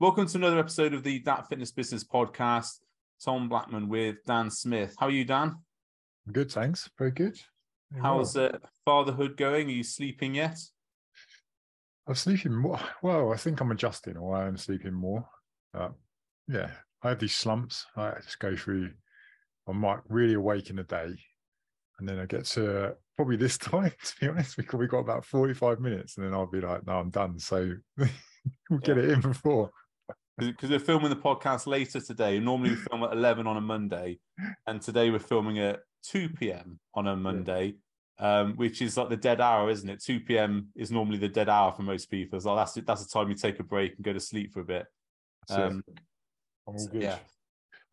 [0.00, 2.80] Welcome to another episode of the Dat Fitness Business Podcast.
[3.24, 4.94] Tom Blackman with Dan Smith.
[4.98, 5.56] How are you, Dan?
[6.30, 6.90] Good, thanks.
[6.98, 7.38] Very good.
[7.92, 8.50] Very How's well.
[8.54, 9.68] uh, fatherhood going?
[9.68, 10.58] Are you sleeping yet?
[12.08, 12.80] I'm sleeping more.
[13.02, 15.26] Well, I think I'm adjusting, or I am sleeping more.
[15.72, 15.90] Uh,
[16.48, 16.72] yeah,
[17.02, 17.86] I have these slumps.
[17.96, 18.90] I just go through.
[19.68, 21.14] I'm like really awake in the day,
[21.98, 23.92] and then I get to probably this time.
[24.04, 26.84] To be honest, because we we got about 45 minutes, and then I'll be like,
[26.84, 29.70] "No, I'm done." So we'll get it in before.
[30.38, 32.40] Because we're filming the podcast later today.
[32.40, 34.18] Normally we film at 11 on a Monday,
[34.66, 36.78] and today we're filming at 2 p.m.
[36.94, 37.74] on a Monday,
[38.18, 40.02] um, which is like the dead hour, isn't it?
[40.02, 40.68] 2 p.m.
[40.74, 42.40] is normally the dead hour for most people.
[42.40, 44.64] Like that's that's the time you take a break and go to sleep for a
[44.64, 44.86] bit.
[45.50, 45.84] Um,
[46.66, 47.02] I'm all so- good.
[47.02, 47.18] yeah.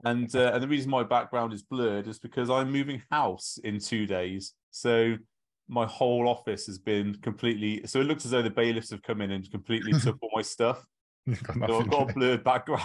[0.03, 3.77] And uh, and the reason my background is blurred is because I'm moving house in
[3.77, 4.55] two days.
[4.71, 5.15] So
[5.69, 7.85] my whole office has been completely.
[7.85, 10.41] So it looks as though the bailiffs have come in and completely took all my
[10.41, 10.83] stuff.
[11.27, 12.83] Got So I've got a blurred background.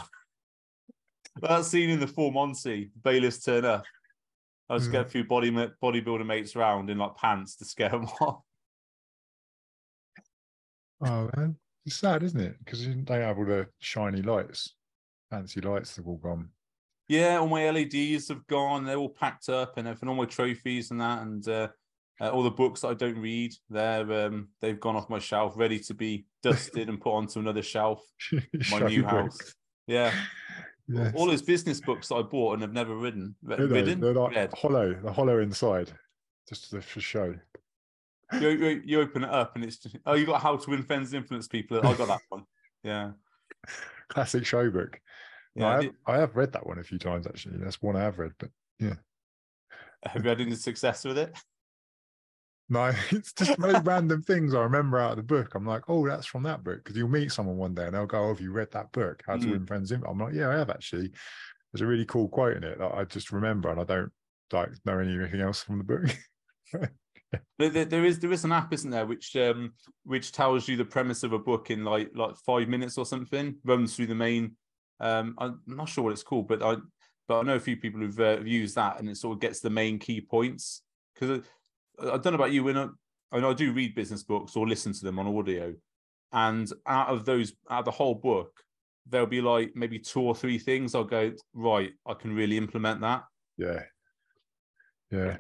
[1.41, 3.85] that scene in the Full Monty, bailiffs turn up.
[4.69, 4.93] I just Mm.
[4.93, 8.43] get a few body bodybuilder mates around in like pants to scare them off.
[11.01, 12.57] Oh man, it's sad, isn't it?
[12.65, 14.75] Because they have all the shiny lights,
[15.31, 15.95] fancy lights.
[15.97, 16.51] They've all gone.
[17.09, 18.85] Yeah, all my LEDs have gone.
[18.85, 20.09] They're all packed up and everything.
[20.09, 21.69] All my trophies and that, and uh,
[22.21, 23.53] uh, all the books that I don't read.
[23.71, 27.63] They're um, they've gone off my shelf, ready to be dusted and put onto another
[27.63, 28.03] shelf.
[28.71, 29.41] My new books.
[29.41, 29.55] house.
[29.87, 30.13] Yeah,
[30.89, 31.13] Yes.
[31.17, 33.35] all those business books that I bought and have never ridden.
[33.43, 34.55] Ridden, they're like read.
[34.55, 35.91] hollow, the hollow inside,
[36.49, 37.35] just to- for show.
[38.41, 40.83] You, you, you open it up and it's just oh, you got how to win
[40.83, 41.79] friends, and influence people.
[41.79, 42.43] I got that one.
[42.83, 43.13] Yeah,
[44.09, 45.01] Classic show book.
[45.55, 45.69] Yeah.
[45.69, 47.57] I, have, I have read that one a few times actually.
[47.59, 48.95] That's one I have read, but yeah.
[50.05, 51.37] have you had any success with it?
[52.69, 55.55] No, it's just random things I remember out of the book.
[55.55, 56.83] I'm like, oh, that's from that book.
[56.85, 59.23] Because you'll meet someone one day and they'll go, oh, have you read that book?
[59.27, 59.51] How to Mm.
[59.51, 59.93] Win Friends?
[59.93, 61.13] Influence?" I'm like, yeah, I have actually.
[61.73, 64.13] There's a really cool quote in it that I just remember and I don't
[64.53, 66.17] like know anything else from the book.
[67.59, 70.77] There, there- there is there is an app, isn't there, which um which tells you
[70.77, 73.57] the premise of a book in like like five minutes or something.
[73.65, 74.57] Runs through the main.
[75.01, 76.77] Um, I'm not sure what it's called, but I
[77.29, 79.61] but I know a few people who've uh, used that, and it sort of gets
[79.61, 80.83] the main key points.
[81.15, 81.45] Because
[82.01, 82.89] I, don't know about you, when I,
[83.33, 85.75] I know I do read business books or listen to them on audio,
[86.33, 88.51] and out of those, out of the whole book,
[89.09, 91.93] there'll be like maybe two or three things I'll go right.
[92.07, 93.25] I can really implement that.
[93.57, 93.83] Yeah.
[95.11, 95.37] Yeah.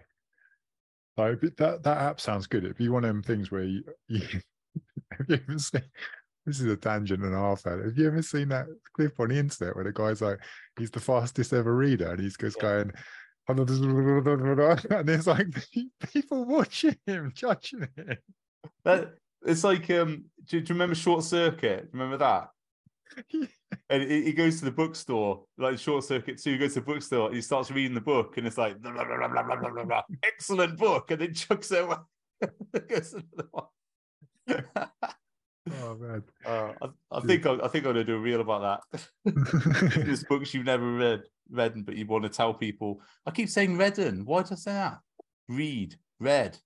[1.18, 2.64] So that that app sounds good.
[2.64, 4.20] It'd be one of them things where you, you
[5.10, 5.82] have you ever seen
[6.46, 7.84] this is a tangent and a half out.
[7.84, 10.38] Have you ever seen that clip on the internet where the guy's like,
[10.78, 12.62] he's the fastest ever reader and he's just Yeah.
[12.62, 12.92] going
[13.48, 15.46] and there's like
[16.12, 18.18] people watching him judging it.
[18.84, 19.14] That
[19.44, 21.88] it's like um do, do you remember Short Circuit?
[21.92, 22.50] Remember that?
[23.88, 27.26] And he, goes to the bookstore, like Short Circuit 2, he goes to the bookstore
[27.26, 29.70] and he starts reading the book and it's like blah, blah, blah, blah, blah, blah,
[29.70, 30.02] blah, blah.
[30.24, 31.96] excellent book, and then chucks it away.
[32.88, 35.16] Goes another one.
[35.82, 36.22] Oh man.
[36.44, 39.08] Uh, I, I think I, I think I'm gonna do a reel about that.
[40.04, 43.00] There's books you've never read, read, but you want to tell people.
[43.26, 44.24] I keep saying redden.
[44.24, 44.98] Why did I say that?
[45.48, 46.58] Read, read,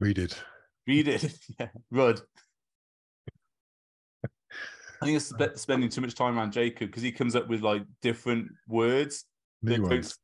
[0.00, 0.42] Read it.
[0.86, 1.34] read it.
[1.58, 2.20] yeah, Rud.
[5.00, 7.62] I think it's spe- spending too much time around Jacob because he comes up with
[7.62, 9.24] like different words.
[9.62, 10.18] New ones.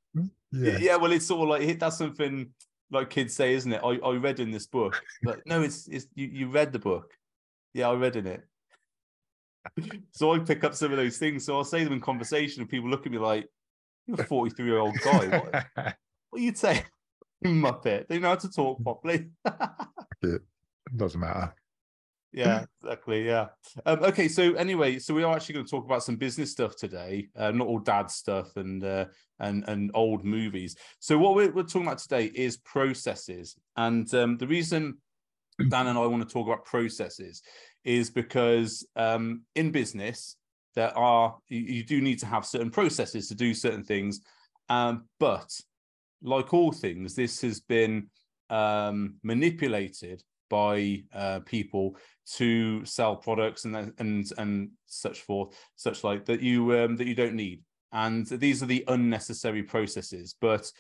[0.53, 0.79] Yeah.
[0.79, 0.97] Yeah.
[0.97, 2.51] well, it's sort of like that's something
[2.91, 3.81] like kids say, isn't it?
[3.85, 7.13] I, I read in this book, but no, it's it's you, you read the book.
[7.73, 8.47] Yeah, I read in it.
[10.13, 11.45] so I pick up some of those things.
[11.45, 13.49] So I'll say them in conversation, and people look at me like,
[14.07, 15.27] "You're a 43 year old guy.
[15.29, 16.85] What, what are you saying,
[17.43, 18.09] you muppet?
[18.09, 19.29] They know how to talk properly."
[20.23, 20.43] It
[20.97, 21.55] doesn't matter.
[22.35, 23.27] Yeah, exactly.
[23.27, 23.47] Yeah.
[23.87, 24.27] Um, okay.
[24.27, 27.53] So anyway, so we are actually going to talk about some business stuff today, uh,
[27.53, 29.07] not all dad stuff and uh,
[29.39, 30.77] and and old movies.
[30.99, 34.99] So what we're, we're talking about today is processes, and um, the reason
[35.69, 37.41] Dan and I want to talk about processes
[37.85, 40.37] is because um, in business
[40.75, 44.21] there are you, you do need to have certain processes to do certain things,
[44.69, 45.49] um, but
[46.21, 48.09] like all things, this has been
[48.51, 50.21] um, manipulated
[50.55, 51.97] by uh, people
[52.37, 57.17] to sell products and and and such forth, such like that you um, that you
[57.17, 57.61] don't need.
[57.93, 60.37] And these are the unnecessary processes.
[60.41, 60.71] But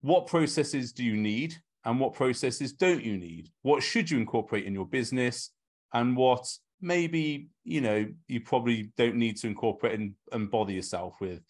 [0.00, 1.54] what processes do you need,
[1.84, 3.48] and what processes don't you need?
[3.62, 5.52] What should you incorporate in your business,
[5.92, 6.44] and what
[6.80, 11.40] maybe you know you probably don't need to incorporate and, and bother yourself with.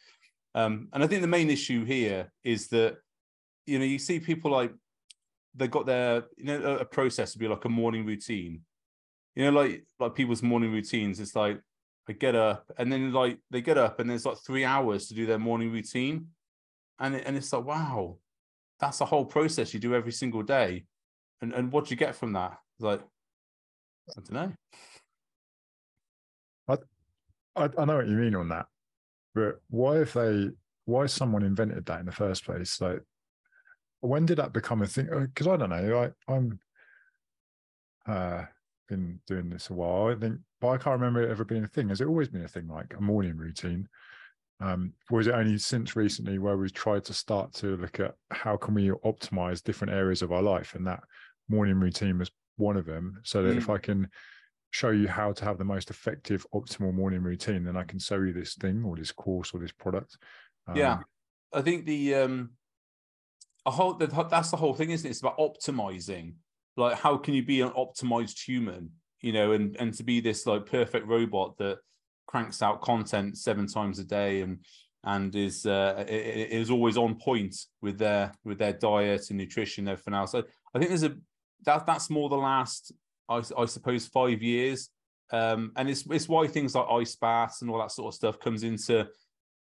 [0.54, 2.98] Um, and I think the main issue here is that
[3.64, 4.72] you know you see people like
[5.54, 8.60] they got their you know a, process to be like a morning routine
[9.34, 11.60] you know like like people's morning routines it's like
[12.10, 15.14] I get up, and then like they get up, and there's like three hours to
[15.14, 16.26] do their morning routine,
[16.98, 18.16] and it, and it's like wow,
[18.80, 20.86] that's a whole process you do every single day,
[21.40, 22.58] and and what do you get from that?
[22.80, 23.00] Like,
[24.10, 24.52] I don't know.
[27.56, 28.66] I, I know what you mean on that,
[29.34, 30.50] but why if they
[30.86, 32.80] why someone invented that in the first place?
[32.80, 33.02] Like,
[34.00, 35.08] when did that become a thing?
[35.10, 36.12] Because I don't know.
[36.28, 36.58] I, I'm
[38.06, 38.44] uh
[38.88, 40.12] been doing this a while.
[40.12, 41.88] I think, but I can't remember it ever being a thing.
[41.88, 43.88] Has it always been a thing, like a morning routine?
[44.60, 48.14] Um, or is it only since recently where we've tried to start to look at
[48.30, 51.00] how can we optimize different areas of our life, and that
[51.48, 53.18] morning routine was one of them.
[53.22, 53.58] So that mm.
[53.58, 54.08] if I can
[54.70, 58.24] show you how to have the most effective, optimal morning routine, then I can sell
[58.24, 60.18] you this thing or this course or this product.
[60.66, 60.98] Um, yeah,
[61.54, 62.50] I think the um,
[63.66, 65.10] a whole that's the whole thing, isn't it?
[65.10, 66.34] It's about optimizing.
[66.76, 68.90] Like, how can you be an optimized human?
[69.20, 71.78] You know, and and to be this like perfect robot that
[72.26, 74.64] cranks out content seven times a day and
[75.04, 79.92] and is uh, is always on point with their with their diet and nutrition and
[79.92, 80.32] everything else.
[80.32, 80.42] So
[80.74, 81.16] I think there's a
[81.64, 82.92] that that's more the last
[83.28, 84.90] I, I suppose five years,
[85.32, 88.38] um, and it's it's why things like ice baths and all that sort of stuff
[88.38, 89.06] comes into,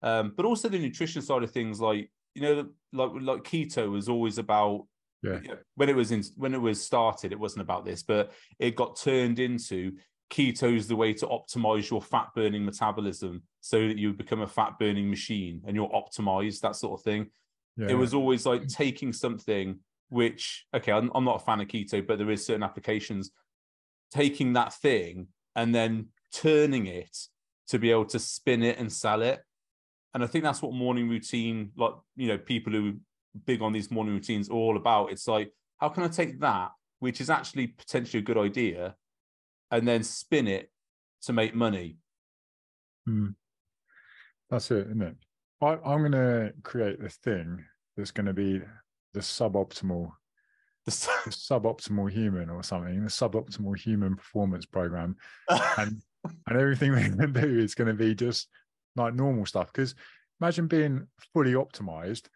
[0.01, 4.09] um, but also the nutrition side of things, like you know, like like keto was
[4.09, 4.87] always about.
[5.23, 5.39] Yeah.
[5.73, 8.95] when it was in when it was started, it wasn't about this, but it got
[8.95, 9.93] turned into
[10.31, 14.47] keto is the way to optimize your fat burning metabolism so that you become a
[14.47, 17.27] fat burning machine and you're optimized that sort of thing
[17.77, 17.87] yeah.
[17.89, 19.79] it was always like taking something
[20.09, 23.29] which okay I'm, I'm, not a fan of keto but there is certain applications
[24.11, 27.15] taking that thing and then turning it
[27.67, 29.41] to be able to spin it and sell it.
[30.15, 32.95] And I think that's what morning routine, like, you know, people who
[33.45, 35.11] big on these morning routines are all about.
[35.11, 38.95] It's like, how can I take that, which is actually potentially a good idea,
[39.71, 40.71] and then spin it
[41.23, 41.97] to make money?
[43.05, 43.31] Hmm.
[44.49, 45.17] That's it, isn't it?
[45.61, 47.65] I, I'm going to create this thing
[47.97, 48.61] that's going to be
[49.13, 50.11] the suboptimal
[50.85, 55.17] the, suboptimal human or something, the suboptimal human performance program,
[55.77, 56.01] and
[56.47, 58.47] and everything we can do is going to be just
[58.95, 59.71] like normal stuff.
[59.71, 59.95] Because
[60.41, 62.27] imagine being fully optimized,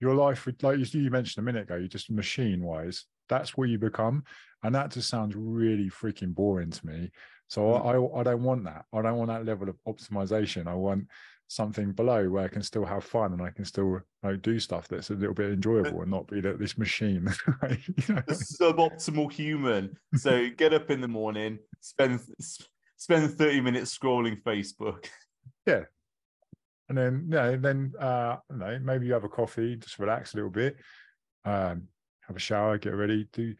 [0.00, 3.68] your life would like you mentioned a minute ago, you just machine wise, that's what
[3.68, 4.24] you become,
[4.62, 7.10] and that just sounds really freaking boring to me.
[7.48, 8.16] So mm.
[8.16, 8.84] I I don't want that.
[8.92, 10.66] I don't want that level of optimization.
[10.66, 11.06] I want
[11.50, 14.86] something below where I can still have fun and I can still know, do stuff
[14.86, 17.28] that's a little bit enjoyable and not be this machine.
[17.68, 18.22] you know?
[18.28, 19.96] Suboptimal human.
[20.14, 22.20] So get up in the morning, spend
[22.96, 25.06] spend 30 minutes scrolling Facebook.
[25.66, 25.84] Yeah.
[26.90, 30.50] And then, yeah, then uh, know, maybe you have a coffee, just relax a little
[30.50, 30.76] bit,
[31.44, 31.84] um,
[32.26, 33.54] have a shower, get ready, do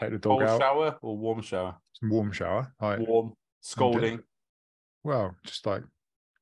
[0.00, 0.60] take the dog Cold out.
[0.60, 1.76] shower or warm shower?
[1.92, 2.72] Some warm shower.
[2.80, 4.20] Like, warm, scalding.
[5.04, 5.82] Well, just like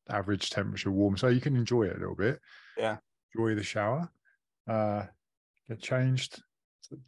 [0.08, 2.38] average temperature warm, so you can enjoy it a little bit.
[2.76, 2.98] Yeah,
[3.34, 4.08] enjoy the shower,
[4.68, 5.06] uh,
[5.68, 6.40] get changed,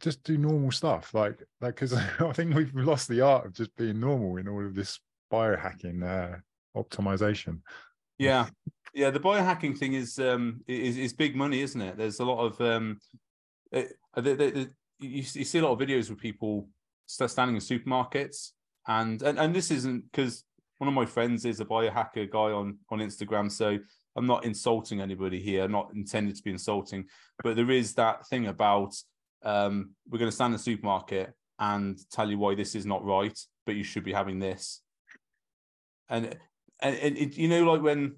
[0.01, 3.73] just do normal stuff like like because I think we've lost the art of just
[3.77, 4.99] being normal in all of this
[5.31, 6.37] biohacking uh,
[6.75, 7.61] optimization.
[8.21, 8.47] Yeah,
[8.93, 11.97] yeah, the biohacking thing is um is is big money, isn't it?
[11.97, 12.99] There's a lot of um,
[13.71, 14.69] it, the,
[14.99, 16.67] you, you see a lot of videos with people
[17.07, 18.51] standing in supermarkets
[18.87, 20.43] and and, and this isn't because
[20.77, 23.79] one of my friends is a biohacker guy on on Instagram, so
[24.15, 27.05] I'm not insulting anybody here, I'm not intended to be insulting,
[27.43, 28.93] but there is that thing about
[29.43, 33.03] um, we're going to stand in the supermarket and tell you why this is not
[33.03, 34.81] right, but you should be having this.
[36.09, 36.37] And
[36.81, 38.15] and, and it, you know, like when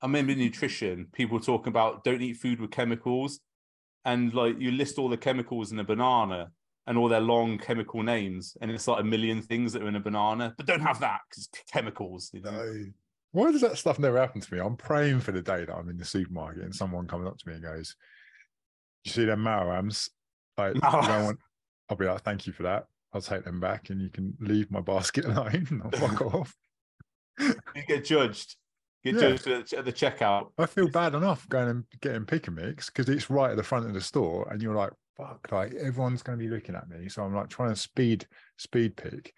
[0.00, 3.40] I remember nutrition, people talking about don't eat food with chemicals,
[4.04, 6.50] and like you list all the chemicals in a banana,
[6.86, 9.96] and all their long chemical names, and it's like a million things that are in
[9.96, 12.30] a banana, but don't have that because chemicals.
[12.32, 12.50] You know?
[12.50, 12.84] No.
[13.30, 14.60] Why does that stuff never happen to me?
[14.60, 17.48] I'm praying for the day that I'm in the supermarket and someone comes up to
[17.48, 17.94] me and goes,
[19.04, 20.10] "You see them Maruhams?
[20.58, 21.38] Like, want...
[21.88, 22.86] I'll be like, "Thank you for that.
[23.12, 25.82] I'll take them back, and you can leave my basket alone.
[25.84, 26.54] I'll fuck off."
[27.38, 28.56] You get judged.
[29.04, 29.36] Get yeah.
[29.36, 30.50] judged at the checkout.
[30.58, 33.62] I feel bad enough going and getting pick a mix because it's right at the
[33.62, 36.88] front of the store, and you're like, fuck, like everyone's going to be looking at
[36.88, 37.08] me.
[37.08, 38.26] So I'm like trying to speed,
[38.58, 39.34] speed pick.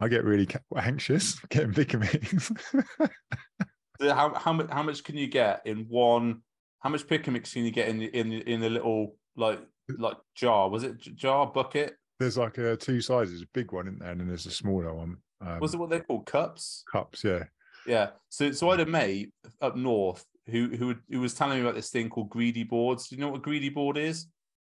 [0.00, 2.50] I get really anxious getting bigger meetings.
[4.00, 6.42] how how much how much can you get in one?
[6.80, 9.16] How much pick a mix can you get in the, in the, in a little
[9.36, 10.68] like like jar?
[10.68, 11.94] Was it jar bucket?
[12.18, 15.16] There's like two sizes, a big one in there, and then there's a smaller one.
[15.46, 16.84] Um, was it what they call cups?
[16.90, 17.44] Cups, yeah.
[17.86, 18.10] Yeah.
[18.28, 21.74] So so I had a mate up north who who who was telling me about
[21.74, 23.08] this thing called greedy boards.
[23.08, 24.26] Do you know what a greedy board is?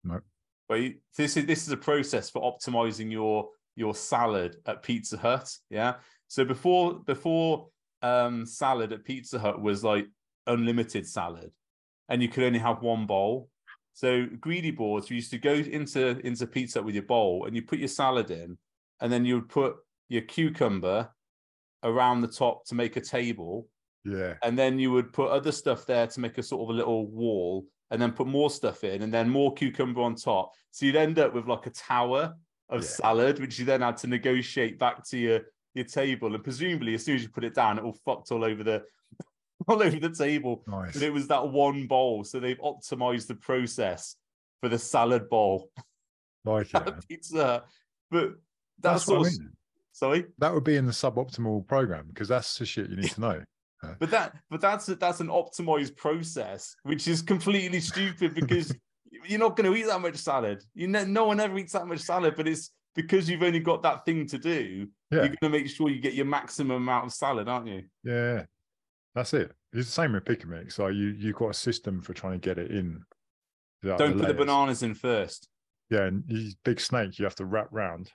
[0.03, 0.21] No.
[0.69, 0.97] Right.
[1.17, 5.51] This is this is a process for optimizing your your salad at Pizza Hut.
[5.71, 5.95] Yeah.
[6.29, 7.69] So before before
[8.03, 10.07] um, salad at Pizza Hut was like
[10.47, 11.51] unlimited salad,
[12.09, 13.49] and you could only have one bowl.
[13.95, 17.55] So greedy boards, you used to go into into Pizza Hut with your bowl, and
[17.55, 18.59] you put your salad in,
[19.01, 19.77] and then you would put
[20.09, 21.09] your cucumber
[21.83, 23.69] around the top to make a table,
[24.05, 24.35] Yeah.
[24.43, 27.07] and then you would put other stuff there to make a sort of a little
[27.07, 30.53] wall, and then put more stuff in, and then more cucumber on top.
[30.71, 32.35] So you'd end up with like a tower
[32.71, 32.89] of Yeah.
[32.89, 35.41] salad, which you then had to negotiate back to your
[35.75, 38.45] your table, and presumably as soon as you put it down, it all fucked all
[38.45, 38.85] over the
[39.69, 40.63] all over the table.
[40.69, 40.95] Nice.
[40.95, 44.15] And it was that one bowl, so they've optimized the process
[44.61, 45.71] for the salad bowl
[46.45, 46.77] Like it.
[46.77, 47.09] at.
[47.09, 47.65] Pizza.
[48.11, 48.35] But
[48.79, 49.53] that's, That's what I mean.
[49.95, 50.27] Sorry.
[50.39, 53.43] That would be in the suboptimal program because that's the shit you need to know.
[53.99, 58.75] But that, but that's that's an optimized process, which is completely stupid because
[59.27, 60.63] you're not going to eat that much salad.
[60.75, 63.83] You know, no one ever eats that much salad, but it's because you've only got
[63.83, 64.89] that thing to do.
[65.11, 65.19] Yeah.
[65.19, 67.83] You're going to make sure you get your maximum amount of salad, aren't you?
[68.03, 68.45] Yeah.
[69.15, 69.53] That's it.
[69.75, 70.79] It's the same with pick and mix.
[70.79, 73.03] Like you, you've got a system for trying to get it in.
[73.83, 75.47] Don't put the bananas in first.
[75.91, 78.11] Yeah, and these big snakes you have to wrap round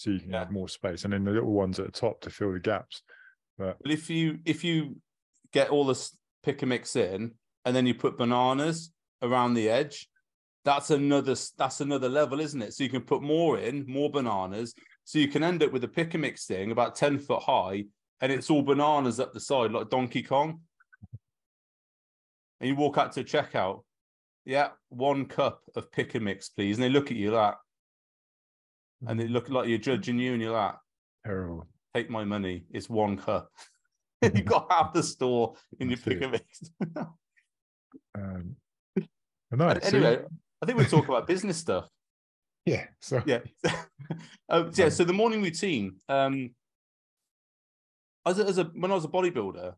[0.00, 0.38] so you can Yeah.
[0.38, 3.02] have more space, and then the little ones at the top to fill the gaps.
[3.58, 4.96] But if you if you
[5.52, 7.34] get all this pick and mix in,
[7.66, 10.08] and then you put bananas around the edge,
[10.64, 12.72] that's another that's another level, isn't it?
[12.72, 15.88] So you can put more in, more bananas, so you can end up with a
[15.88, 17.84] pick and mix thing about ten foot high,
[18.22, 20.62] and it's all bananas up the side like Donkey Kong.
[22.60, 23.84] And you walk out to a checkout,
[24.46, 26.76] yeah, one cup of pick and mix, please.
[26.76, 27.54] And they look at you like,
[29.06, 30.74] and they look like you're judging you, and you're like,
[31.24, 31.66] Terrible.
[31.94, 32.64] take my money.
[32.70, 33.50] It's one cup.
[34.22, 36.30] you got half the store in your That's pick it.
[36.30, 36.70] mix.
[38.14, 38.56] Um,
[38.94, 40.22] but no, so- anyway,
[40.62, 41.88] I think we're talking about business stuff.
[42.66, 42.84] yeah.
[43.00, 43.40] So Yeah.
[44.48, 44.88] um, yeah.
[44.90, 45.96] So the morning routine.
[46.08, 46.50] Um,
[48.26, 49.74] as a, as a when I was a bodybuilder,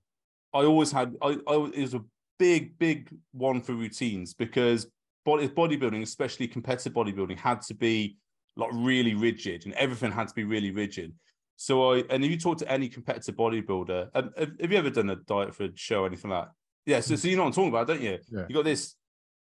[0.55, 2.02] I always had I, I it was a
[2.38, 4.87] big big one for routines because
[5.25, 8.17] body bodybuilding, especially competitive bodybuilding, had to be
[8.56, 11.12] like really rigid and everything had to be really rigid.
[11.56, 14.90] So I and if you talk to any competitive bodybuilder, um, have, have you ever
[14.90, 16.52] done a diet for a show or anything like that?
[16.85, 18.18] Yeah, so, so you know what I'm talking about, don't you?
[18.28, 18.47] Yeah.
[18.49, 18.97] You got this,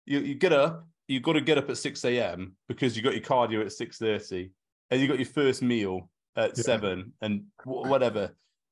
[0.06, 2.54] you, you get up, you've got to get up at 6 a.m.
[2.68, 4.50] because you got your cardio at 6:30,
[4.90, 6.62] and you got your first meal at Yeah.
[6.62, 8.30] seven and wh- whatever.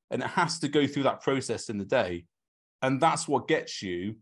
[0.09, 2.25] And it has to go through that process in the day.
[2.81, 4.15] And that's what gets you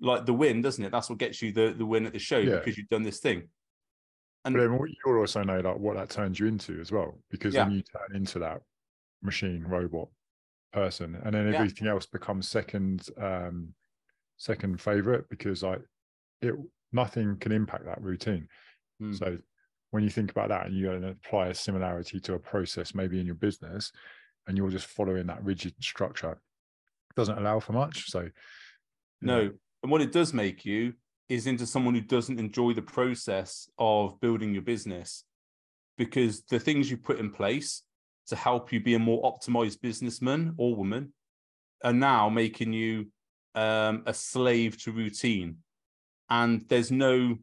[0.00, 0.92] like the win, doesn't it?
[0.92, 2.56] That's what gets you the, the win at the show Yeah.
[2.56, 3.48] because you've done this thing.
[4.52, 7.54] But then what- you also know like what that turns you into as well, because
[7.54, 8.62] then you turn into that
[9.22, 10.08] machine, robot
[10.72, 11.58] person, and then Yeah.
[11.58, 13.74] everything else becomes second, um,
[14.36, 15.82] second favorite because like
[16.42, 16.54] it
[16.92, 18.48] nothing can impact that routine.
[19.00, 19.12] Hmm.
[19.12, 19.38] So
[19.90, 23.26] when you think about that and you apply a similarity to a process, maybe in
[23.26, 23.92] your business,
[24.46, 28.10] and you're just following that rigid structure, it doesn't allow for much.
[28.10, 28.30] So
[29.20, 29.40] No.
[29.42, 29.50] yeah,
[29.82, 30.94] And what it does make you
[31.28, 35.24] is into someone who doesn't enjoy the process of building your business
[35.98, 37.82] because the things you put in place
[38.26, 41.12] to help you be a more optimized businessman or woman
[41.82, 43.06] are now making you
[43.54, 45.56] um, a slave to routine.
[46.28, 47.38] And there's no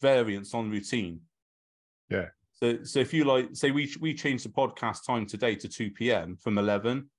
[0.00, 1.20] variance on routine.
[2.10, 2.28] Yeah.
[2.52, 5.90] So, so if you like, say we we changed the podcast time today to two
[5.90, 6.36] p.m.
[6.36, 7.10] from eleven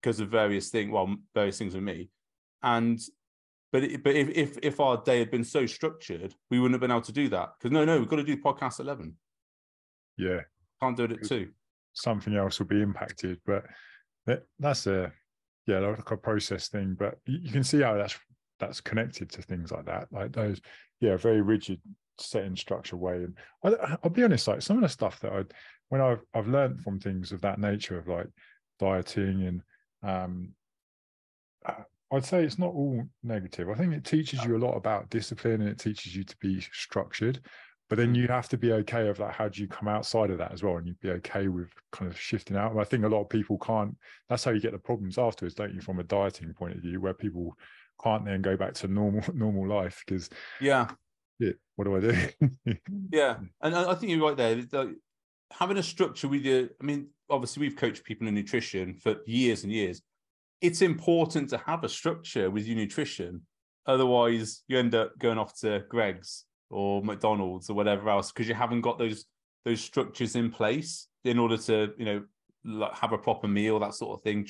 [0.00, 0.90] because of various things.
[0.90, 2.10] Well, various things with me,
[2.62, 3.00] and
[3.74, 6.80] but it, but if, if if our day had been so structured, we wouldn't have
[6.80, 7.54] been able to do that.
[7.58, 9.16] Because no, no, we've got to do podcast eleven.
[10.16, 10.42] yeah,
[10.80, 11.50] Can't do it at two.
[11.92, 13.40] something else will be impacted.
[13.44, 13.64] But
[14.26, 15.12] that, that's a
[15.66, 16.94] yeah, like a process thing.
[16.96, 18.16] But you, you can see how that's
[18.60, 20.60] that's connected to things like that, like those
[21.00, 21.80] yeah, very rigid
[22.20, 23.24] set in structure way.
[23.24, 25.42] And I, I'll be honest, like some of the stuff that I
[25.88, 28.28] when I've I've learned from things of that nature of like
[28.78, 29.62] dieting and
[30.08, 30.52] um
[31.66, 31.82] uh,
[32.14, 33.68] I'd say it's not all negative.
[33.68, 36.60] I think it teaches you a lot about discipline and it teaches you to be
[36.60, 37.40] structured.
[37.90, 38.16] But then Mm.
[38.16, 40.62] you have to be okay of like how do you come outside of that as
[40.62, 42.72] well, and you'd be okay with kind of shifting out.
[42.72, 43.94] And I think a lot of people can't.
[44.28, 45.82] That's how you get the problems afterwards, don't you?
[45.82, 47.56] From a dieting point of view, where people
[48.02, 50.30] can't then go back to normal normal life because
[50.60, 50.90] Yeah,
[51.40, 52.76] shit, what do I do?
[53.12, 54.54] yeah, and I think you're right there.
[54.56, 54.96] The-
[55.52, 59.62] having a structure with your, I mean, obviously we've coached people in nutrition for years
[59.62, 60.02] and years.
[60.64, 63.42] It's important to have a structure with your nutrition.
[63.86, 68.54] Otherwise, you end up going off to Greggs or McDonald's or whatever else because you
[68.54, 69.26] haven't got those
[69.66, 74.18] those structures in place in order to, you know, have a proper meal, that sort
[74.18, 74.46] of thing.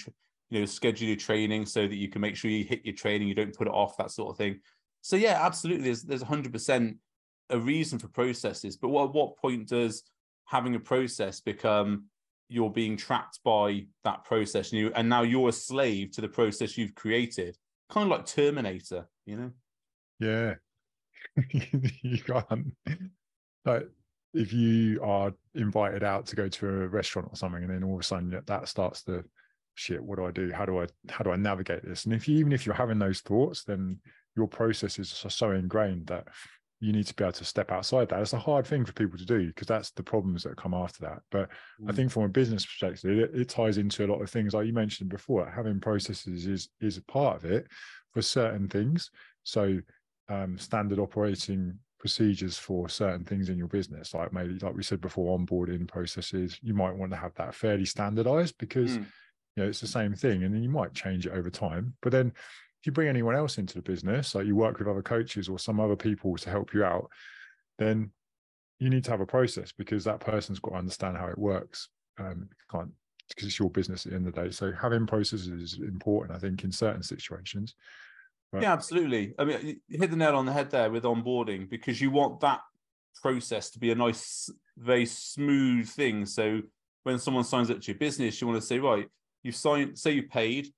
[0.51, 3.27] You know, schedule your training so that you can make sure you hit your training,
[3.27, 4.61] you don't put it off, that sort of thing.
[5.01, 5.85] So yeah, absolutely.
[5.87, 6.97] There's there's hundred percent
[7.51, 10.05] a reason for processes, but what what point does
[10.45, 12.05] having a process become
[12.49, 16.29] you're being trapped by that process and you and now you're a slave to the
[16.29, 17.57] process you've created
[17.91, 19.51] kind of like terminator you know?
[20.19, 20.55] Yeah.
[22.03, 22.73] You can't um,
[23.65, 23.89] like
[24.35, 27.95] if you are invited out to go to a restaurant or something and then all
[27.95, 29.25] of a sudden that starts to
[29.75, 30.53] shit what do i do?
[30.53, 32.05] How do i how do i navigate this?
[32.05, 33.99] And if you even if you're having those thoughts then
[34.37, 36.29] your processes are so ingrained that
[36.81, 38.21] you need to be able to step outside that.
[38.21, 41.01] It's a hard thing for people to do because that's the problems that come after
[41.03, 41.21] that.
[41.31, 41.49] But
[41.81, 41.89] mm.
[41.89, 44.67] I think from a business perspective, it, it, ties into a lot of things like
[44.67, 45.51] you mentioned before.
[45.51, 47.67] Having processes is is a part of it
[48.13, 49.11] for certain things.
[49.45, 49.79] So
[50.29, 55.01] um, standard operating procedures for certain things in your business, like maybe like we said
[55.01, 59.07] before, onboarding processes, you might want to have that fairly standardized because mm.
[59.57, 61.95] you know it's the same thing, and then you might change it over time.
[62.03, 62.33] But then
[62.85, 65.59] if you bring anyone else into the business, like you work with other coaches or
[65.59, 67.09] some other people to help you out,
[67.79, 68.11] then
[68.79, 71.89] you need to have a process because that person's got to understand how it works.
[72.19, 72.91] Um, can't
[73.31, 74.51] because it's your business at the end of the day.
[74.51, 77.75] So having processes is important, I think, in certain situations.
[78.53, 78.61] But...
[78.61, 79.33] Yeah, absolutely.
[79.39, 82.61] I mean, hit the nail on the head there with onboarding because you want that
[83.23, 86.27] process to be a nice, very smooth thing.
[86.27, 86.61] So
[87.05, 89.09] when someone signs up to your business, you want to say, right,
[89.43, 90.69] you've signed, say you paid,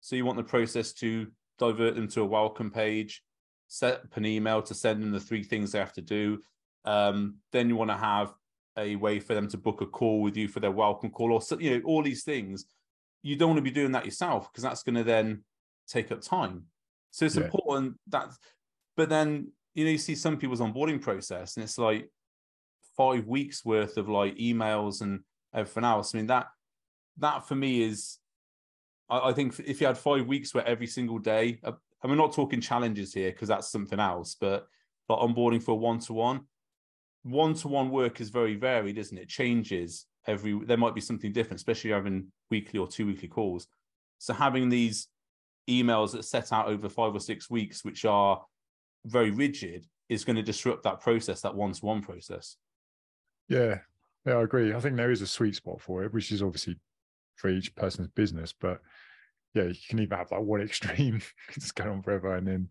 [0.00, 1.26] so you want the process to
[1.58, 3.22] divert them to a welcome page,
[3.68, 6.40] set up an email to send them the three things they have to do.
[6.84, 8.32] Um, then you want to have
[8.78, 11.40] a way for them to book a call with you for their welcome call, or
[11.58, 12.66] you know all these things.
[13.22, 15.42] You don't want to be doing that yourself because that's going to then
[15.88, 16.64] take up time.
[17.10, 17.44] So it's yeah.
[17.44, 18.28] important that,
[18.96, 22.10] but then you know you see some people's onboarding process and it's like
[22.96, 25.20] five weeks worth of like emails and
[25.54, 26.14] everything else.
[26.14, 26.46] I mean that
[27.18, 28.18] that for me is
[29.08, 31.72] I, I think if you had five weeks where every single day, uh,
[32.02, 34.66] and we're not talking challenges here because that's something else, but
[35.08, 36.42] like onboarding for one to one,
[37.22, 39.22] one to one work is very varied, isn't it?
[39.22, 39.28] it?
[39.28, 40.58] Changes every.
[40.64, 43.66] There might be something different, especially having weekly or two weekly calls.
[44.18, 45.08] So having these
[45.68, 48.42] emails that set out over five or six weeks, which are
[49.04, 52.56] very rigid, is going to disrupt that process, that one to one process.
[53.48, 53.78] Yeah,
[54.24, 54.74] yeah, I agree.
[54.74, 56.76] I think there is a sweet spot for it, which is obviously
[57.36, 58.54] for each person's business.
[58.58, 58.80] But
[59.56, 61.20] yeah, you can either have like one extreme,
[61.52, 62.68] just going on forever, and then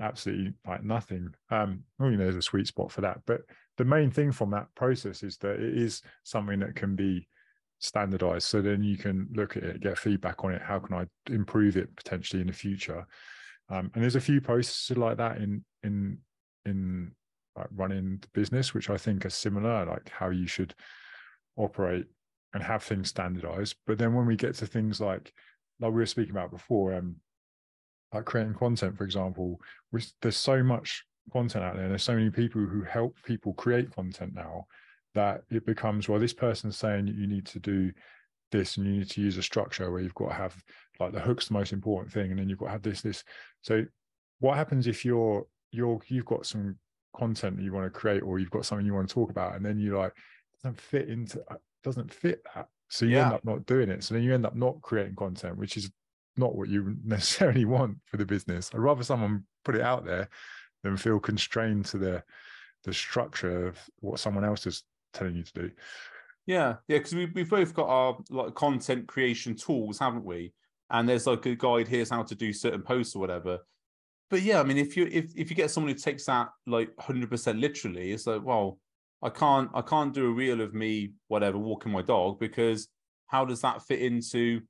[0.00, 1.28] absolutely like nothing.
[1.50, 3.20] Um, well, you know, there's a sweet spot for that.
[3.26, 3.42] But
[3.76, 7.28] the main thing from that process is that it is something that can be
[7.78, 8.46] standardized.
[8.46, 10.62] So then you can look at it, get feedback on it.
[10.62, 13.06] How can I improve it potentially in the future?
[13.68, 16.18] Um, and there's a few processes like that in in
[16.64, 17.12] in
[17.56, 20.74] like running the business, which I think are similar, like how you should
[21.56, 22.06] operate
[22.54, 23.76] and have things standardized.
[23.86, 25.32] But then when we get to things like
[25.82, 27.16] like we were speaking about before, um,
[28.14, 29.60] like creating content, for example,
[30.20, 31.84] there's so much content out there.
[31.84, 34.66] And there's so many people who help people create content now
[35.14, 37.92] that it becomes well, this person's saying you need to do
[38.50, 40.62] this and you need to use a structure where you've got to have
[41.00, 43.24] like the hook's the most important thing, and then you've got to have this, this.
[43.62, 43.84] So
[44.40, 46.76] what happens if you're you're you've got some
[47.16, 49.54] content that you want to create or you've got something you want to talk about
[49.54, 50.12] and then you like
[50.62, 51.42] doesn't fit into
[51.82, 52.68] doesn't fit that.
[52.92, 53.24] So you yeah.
[53.24, 54.04] end up not doing it.
[54.04, 55.90] So then you end up not creating content, which is
[56.36, 58.70] not what you necessarily want for the business.
[58.72, 60.28] I'd rather someone put it out there
[60.82, 62.22] than feel constrained to the
[62.84, 64.82] the structure of what someone else is
[65.14, 65.70] telling you to do.
[66.44, 70.52] Yeah, yeah, because we we've both got our like content creation tools, haven't we?
[70.90, 71.88] And there's like a guide.
[71.88, 73.60] Here's how to do certain posts or whatever.
[74.28, 76.90] But yeah, I mean, if you if if you get someone who takes that like
[76.98, 78.78] hundred percent literally, it's like, well,
[79.22, 82.88] I can't I can't do a reel of me whatever walking my dog because
[83.26, 84.62] how does that fit into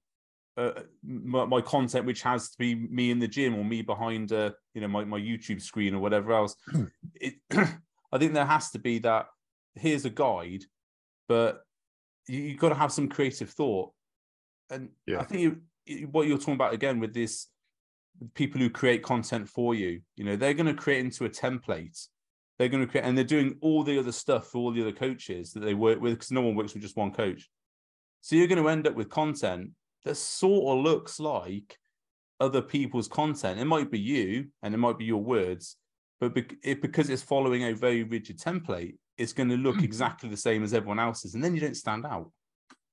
[0.56, 4.30] uh, my, my, content which has to be me in the gym or me behind
[4.32, 6.56] a you know my, my YouTube screen or whatever else?
[7.14, 9.26] It, I think there has to be that
[9.74, 10.64] here's a guide
[11.28, 11.62] but
[12.28, 13.92] you, have got to have some creative thought.
[14.70, 15.20] And yeah.
[15.20, 15.40] I think
[15.86, 17.48] you, what you're talking about again with this
[18.34, 22.06] people who create content for you you know they're going to create into a template
[22.58, 24.92] they're going to create, and they're doing all the other stuff for all the other
[24.92, 27.48] coaches that they work with because no one works with just one coach.
[28.20, 29.70] So you're going to end up with content
[30.04, 31.78] that sort of looks like
[32.40, 33.60] other people's content.
[33.60, 35.76] It might be you and it might be your words,
[36.20, 39.84] but it, because it's following a very rigid template, it's going to look hmm.
[39.84, 42.30] exactly the same as everyone else's, and then you don't stand out.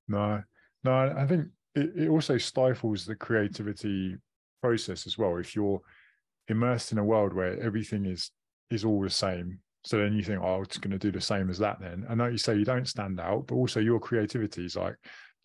[0.08, 0.42] No,
[0.84, 4.16] no, I think it, it also stifles the creativity
[4.60, 5.36] process as well.
[5.36, 5.80] If you're
[6.48, 8.30] immersed in a world where everything is
[8.70, 9.58] is all the same.
[9.84, 12.04] So then you think, oh, it's going to do the same as that then.
[12.08, 14.96] And like you say, you don't stand out, but also your creativity is like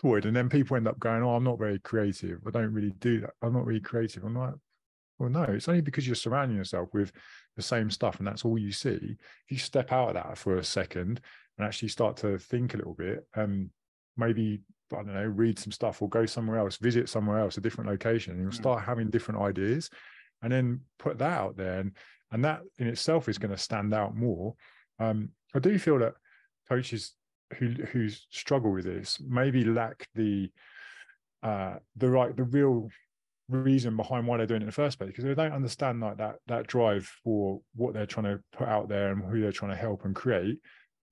[0.02, 0.26] void.
[0.26, 2.40] And then people end up going, oh, I'm not very creative.
[2.46, 3.32] I don't really do that.
[3.42, 4.24] I'm not really creative.
[4.26, 4.54] I'm like,
[5.18, 7.14] well, no, it's only because you're surrounding yourself with
[7.56, 9.00] the same stuff and that's all you see.
[9.02, 11.22] If you step out of that for a second
[11.58, 13.70] and actually start to think a little bit, um,
[14.18, 14.62] maybe
[14.92, 17.90] I don't know, read some stuff or go somewhere else, visit somewhere else, a different
[17.90, 18.56] location, and you'll Mm.
[18.56, 19.90] start having different ideas,
[20.44, 21.92] and then put that out there, and
[22.36, 24.56] and that in itself is going to stand out more.
[25.00, 26.16] Um, I do feel that
[26.68, 27.14] coaches
[27.58, 30.50] who who struggle with this maybe lack the
[31.44, 32.90] uh the right the real
[33.48, 36.18] reason behind why they're doing it in the first place because they don't understand like
[36.18, 39.72] that that drive for what they're trying to put out there and who they're trying
[39.72, 40.60] to help and create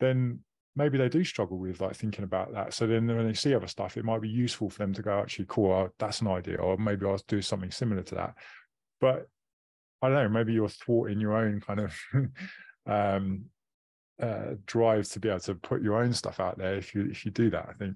[0.02, 0.40] then
[0.76, 3.68] maybe they do struggle with like thinking about that so then when they see other
[3.68, 6.58] stuff it might be useful for them to go actually cool oh, that's an idea
[6.58, 8.34] or maybe i'll do something similar to that
[9.00, 9.28] but
[10.04, 11.96] i don't know maybe you're thwarting your own kind of
[12.86, 13.46] um
[14.22, 17.26] uh drive to be able to put your own stuff out there if you if
[17.26, 17.96] you do that i think.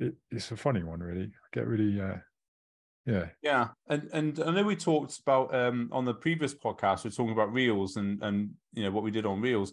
[0.00, 1.24] It, it's a funny one really.
[1.24, 2.18] I get really uh
[3.06, 3.26] yeah.
[3.42, 7.04] Yeah, and and I know we talked about um on the previous podcast.
[7.04, 9.72] We are talking about reels and and you know what we did on reels,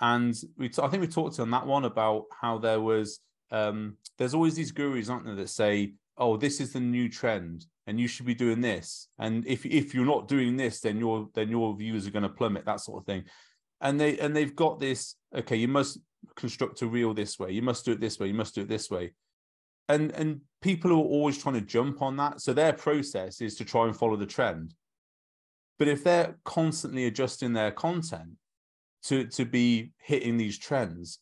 [0.00, 3.96] and we t- I think we talked on that one about how there was um
[4.18, 7.98] there's always these gurus, aren't there, that say, oh, this is the new trend, and
[7.98, 11.48] you should be doing this, and if if you're not doing this, then your then
[11.48, 13.24] your views are going to plummet, that sort of thing,
[13.80, 15.16] and they and they've got this.
[15.34, 15.98] Okay, you must
[16.36, 17.50] construct a reel this way.
[17.50, 18.28] You must do it this way.
[18.28, 19.12] You must do it this way
[19.90, 23.64] and and people are always trying to jump on that so their process is to
[23.64, 24.74] try and follow the trend
[25.78, 28.30] but if they're constantly adjusting their content
[29.02, 31.18] to to be hitting these trends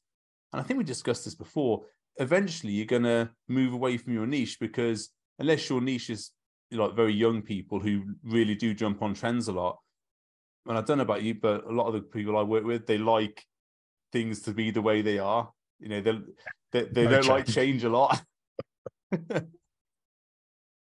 [0.53, 1.83] and i think we discussed this before
[2.19, 6.31] eventually you're going to move away from your niche because unless your niche is
[6.73, 9.79] like very young people who really do jump on trends a lot
[10.67, 12.87] and i don't know about you but a lot of the people i work with
[12.87, 13.45] they like
[14.13, 15.51] things to be the way they are
[15.81, 16.19] you know they
[16.73, 17.55] they, they No don't like change.
[17.55, 18.23] change a lot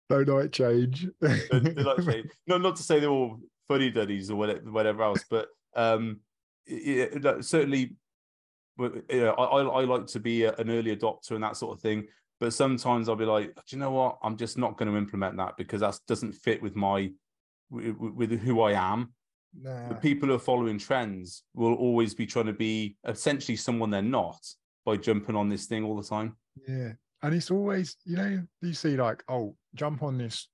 [0.09, 2.29] no night change They- they like change.
[2.47, 6.19] No, not to say they're all fuddy duddies or whatever, whatever else, but um,
[6.67, 7.95] yeah, no, certainly,
[8.77, 11.57] but you know, I, I I like to be a, an early adopter and that
[11.57, 12.07] sort of thing.
[12.39, 14.17] But sometimes I'll be like, do you know what?
[14.21, 17.11] I'm just not going to implement that because that doesn't fit with my
[17.69, 19.13] with, with who I am.
[19.59, 19.89] nah.
[19.89, 24.01] The people who are following trends will always be trying to be essentially someone they're
[24.01, 24.39] not
[24.85, 26.35] by jumping on this thing all the time.
[26.67, 26.93] Yeah.
[27.21, 30.49] And it's always, you know, you see like, oh, jump on this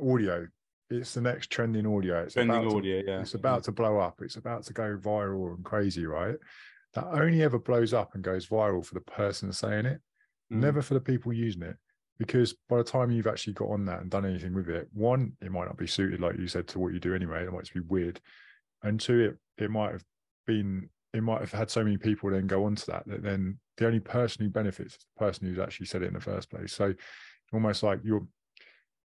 [0.00, 0.46] audio.
[0.90, 2.22] It's the next trending audio.
[2.22, 3.20] It's Trending about to- audio, yeah.
[3.20, 3.64] It's about mm.
[3.64, 4.20] to blow up.
[4.22, 6.36] It's about to go viral and crazy, right?
[6.94, 10.00] That only ever blows up and goes viral for the person saying it,
[10.52, 10.60] Mm.
[10.60, 11.76] never for the people using it.
[12.18, 15.32] Because by the time you've actually got on that and done anything with it, one,
[15.40, 17.42] it might not be suited, like you said, to what you do anyway.
[17.44, 18.20] It might just be weird.
[18.82, 20.04] And two, it it might have
[20.46, 23.86] been, it might have had so many people then go onto that that then the
[23.86, 26.72] only person who benefits is the person who's actually said it in the first place.
[26.74, 26.94] So
[27.52, 28.26] almost like you're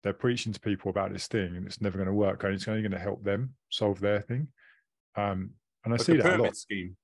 [0.03, 2.67] they're preaching to people about this thing and it's never going to work and it's
[2.69, 4.49] only going to help them solve their thing.
[5.15, 5.51] Um,
[5.85, 6.57] and I see that a lot.
[6.57, 6.97] scheme,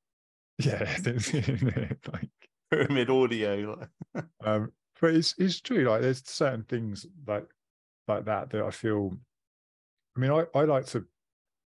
[0.64, 0.96] Yeah,
[2.12, 2.30] like,
[2.70, 3.86] pyramid audio.
[4.44, 5.84] um, but it's it's true.
[5.88, 7.46] Like there's certain things like
[8.08, 9.12] like that that I feel.
[10.16, 11.06] I mean, I I like to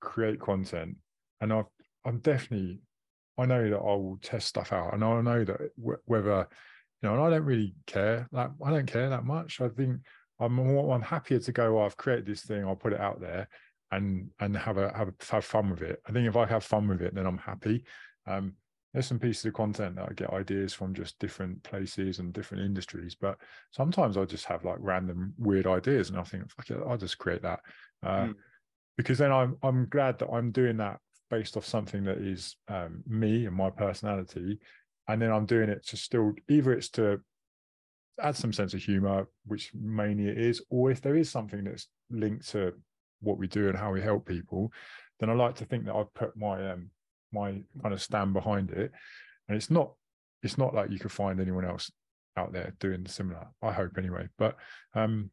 [0.02, 0.98] create content,
[1.42, 1.66] and I
[2.06, 2.82] I'm definitely
[3.38, 6.48] I know that I will test stuff out, and I know that wh- whether
[7.02, 9.62] you know, and I don't really care Like I don't care that much.
[9.62, 10.02] I think
[10.40, 11.80] I'm more, I'm happier to go.
[11.80, 12.66] Oh, I've created this thing.
[12.66, 13.50] I'll put it out there
[13.92, 16.02] and and have a have a, have fun with it.
[16.08, 17.86] I think if I have fun with it, then I'm happy.
[18.28, 18.56] Um,
[18.94, 22.64] there's some pieces of content that I get ideas from just different places and different
[22.64, 23.38] industries, but
[23.72, 27.18] sometimes I just have like random weird ideas, and I think, fuck it, I'll just
[27.18, 27.60] create that.
[28.04, 28.36] Uh, Mm.
[28.96, 31.00] Because then I'm I'm glad that I'm doing that
[31.32, 34.60] based off something that is um, me and my personality,
[35.08, 37.20] and then I'm doing it to still either it's to
[38.22, 41.88] add some sense of humor, which mainly it is, or if there is something that's
[42.12, 42.74] linked to
[43.22, 44.72] what we do and how we help people,
[45.20, 46.92] then I like to think that I've put my um
[47.34, 48.92] my kind of stand behind it.
[49.48, 49.94] And it's not
[50.42, 51.92] it's not like you could find anyone else
[52.36, 53.48] out there doing similar.
[53.62, 54.28] I hope anyway.
[54.38, 54.58] But
[54.94, 55.32] um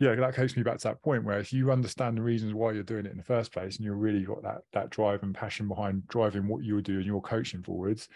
[0.00, 2.72] yeah, that takes me back to that point where if you understand the reasons why
[2.72, 5.34] you're doing it in the first place and you've really got that that drive and
[5.34, 8.08] passion behind driving what you're doing, your coaching forwards,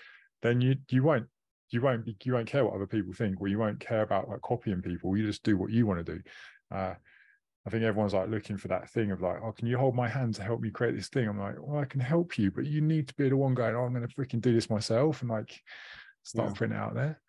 [0.42, 1.26] then you you won't
[1.70, 4.28] you won't be, you won't care what other people think, or you won't care about
[4.28, 5.16] like copying people.
[5.16, 6.22] You just do what you want to do.
[6.70, 6.94] Uh,
[7.66, 10.08] I think everyone's like looking for that thing of like, oh, can you hold my
[10.08, 11.28] hand to help me create this thing?
[11.28, 13.74] I'm like, well, I can help you, but you need to be the one going,
[13.76, 15.60] oh, I'm going to freaking do this myself and like
[16.22, 16.54] start Yeah.
[16.54, 17.20] putting it out there.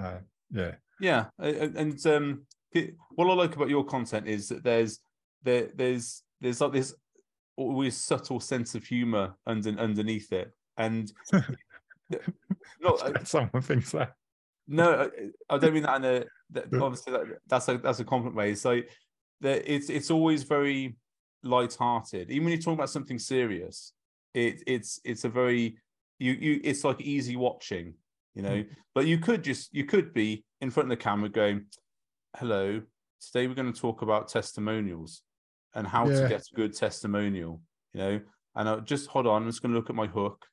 [0.00, 0.18] Uh,
[0.50, 2.42] yeah, Yeah, and um,
[3.16, 5.00] what I like about your content is that there's
[5.42, 6.94] there there's there's like this
[7.56, 11.12] always subtle sense of humor under underneath it, and
[12.80, 14.14] no, I- someone thinks that.
[14.66, 15.10] no,
[15.50, 18.36] I I don't mean that in a that, obviously that, that's a that's a compliment
[18.36, 18.54] way.
[18.54, 18.80] So
[19.40, 20.96] that it's it's always very
[21.42, 23.92] light-hearted, even when you're talking about something serious.
[24.34, 25.78] It it's it's a very
[26.18, 27.94] you you it's like easy watching,
[28.34, 28.56] you know.
[28.62, 28.72] Mm-hmm.
[28.94, 31.66] But you could just you could be in front of the camera going,
[32.36, 32.82] "Hello,
[33.20, 35.22] today we're going to talk about testimonials
[35.74, 36.22] and how Yeah.
[36.22, 37.62] to get a good testimonial."
[37.94, 38.20] You know,
[38.56, 39.42] and I'll just hold on.
[39.42, 40.46] I'm just going to look at my hook.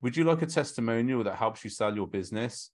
[0.00, 2.70] Would you like a testimonial that helps you sell your business?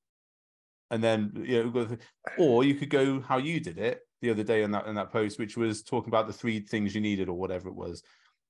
[0.90, 1.96] And then you know,
[2.38, 5.12] or you could go how you did it the other day in that in that
[5.12, 8.02] post, which was talking about the three things you needed or whatever it was.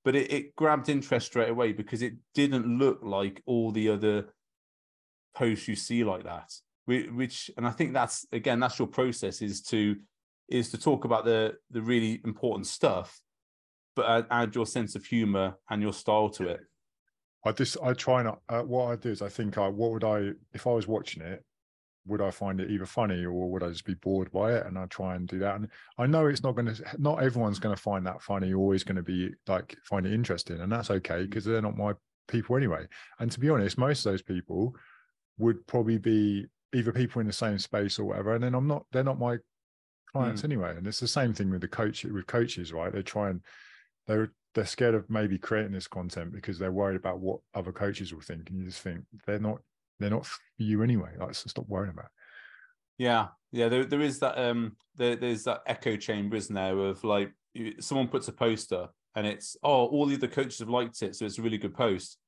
[0.04, 4.28] But it, it grabbed interest straight away because it didn't look like all the other
[5.34, 6.52] posts you see like that.
[6.86, 9.96] Which, and I think that's again, that's your process is to
[10.48, 13.20] is to talk about the the really important stuff,
[13.94, 16.60] but add, your sense of humor and your style to it.
[17.44, 18.40] I just I try not.
[18.48, 21.22] Uh, what I do is I think I what would I if I was watching
[21.22, 21.44] it,
[22.08, 24.66] would I find it either funny or would I just be bored by it?
[24.66, 25.56] And I try and do that.
[25.56, 25.68] And
[25.98, 26.84] I know it's not going to.
[26.98, 28.54] Not everyone's going to find that funny.
[28.54, 31.28] Always going to be like find it interesting, and that's okay mm.
[31.28, 31.92] because they're not my
[32.26, 32.86] people anyway.
[33.18, 34.74] And to be honest, most of those people
[35.38, 38.34] would probably be either people in the same space or whatever.
[38.34, 38.86] And then I'm not.
[38.92, 39.36] They're not my
[40.12, 40.46] clients mm.
[40.46, 40.74] anyway.
[40.76, 42.92] And it's the same thing with the coach with coaches, right?
[42.92, 43.42] They try and
[44.06, 48.12] they're they're scared of maybe creating this content because they're worried about what other coaches
[48.12, 48.48] will think.
[48.48, 49.60] And you just think they're not
[49.98, 51.10] they're not for you anyway.
[51.18, 52.06] Like so stop worrying about.
[52.06, 52.10] it.
[53.04, 53.68] Yeah, yeah.
[53.68, 54.38] There, there is that.
[54.38, 56.76] Um, there, there's that echo chamber, isn't there?
[56.78, 57.32] Of like,
[57.80, 61.24] someone puts a poster, and it's oh, all the other coaches have liked it, so
[61.24, 62.18] it's a really good post.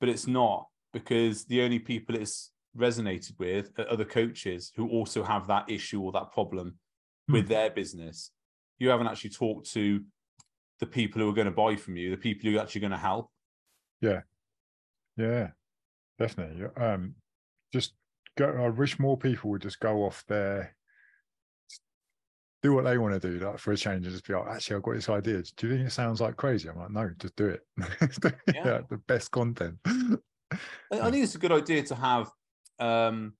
[0.00, 5.22] But it's not because the only people it's resonated with are other coaches who also
[5.22, 6.74] have that issue or that problem
[7.28, 7.34] Hmm.
[7.34, 8.30] with their business.
[8.78, 10.02] You haven't actually talked to
[10.78, 12.90] the people who are going to buy from you, the people who are actually going
[12.92, 13.30] to help.
[14.00, 14.22] Yeah.
[15.16, 15.50] Yeah,
[16.20, 16.66] definitely.
[16.76, 17.14] Um,
[17.72, 17.94] just
[18.38, 18.46] go.
[18.46, 20.76] I wish more people would just go off there,
[22.62, 24.76] do what they want to do, like for a change, and just be like, actually,
[24.76, 25.42] I've got this idea.
[25.56, 26.68] Do you think it sounds like crazy?
[26.68, 27.60] I'm like, no, just do it.
[28.54, 28.80] yeah.
[28.88, 29.76] The best content.
[29.86, 30.58] I,
[30.92, 32.30] I think it's a good idea to have.
[32.78, 33.34] Um,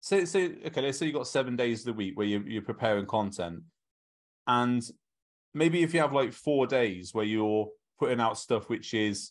[0.00, 2.62] say, say, okay, let's say you've got seven days of the week where you're, you're
[2.62, 3.62] preparing content,
[4.46, 4.82] and
[5.54, 7.68] maybe if you have like four days where you're
[7.98, 9.30] putting out stuff which is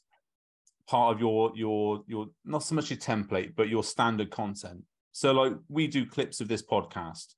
[0.87, 4.83] part of your your your not so much your template but your standard content.
[5.11, 7.35] So like we do clips of this podcast,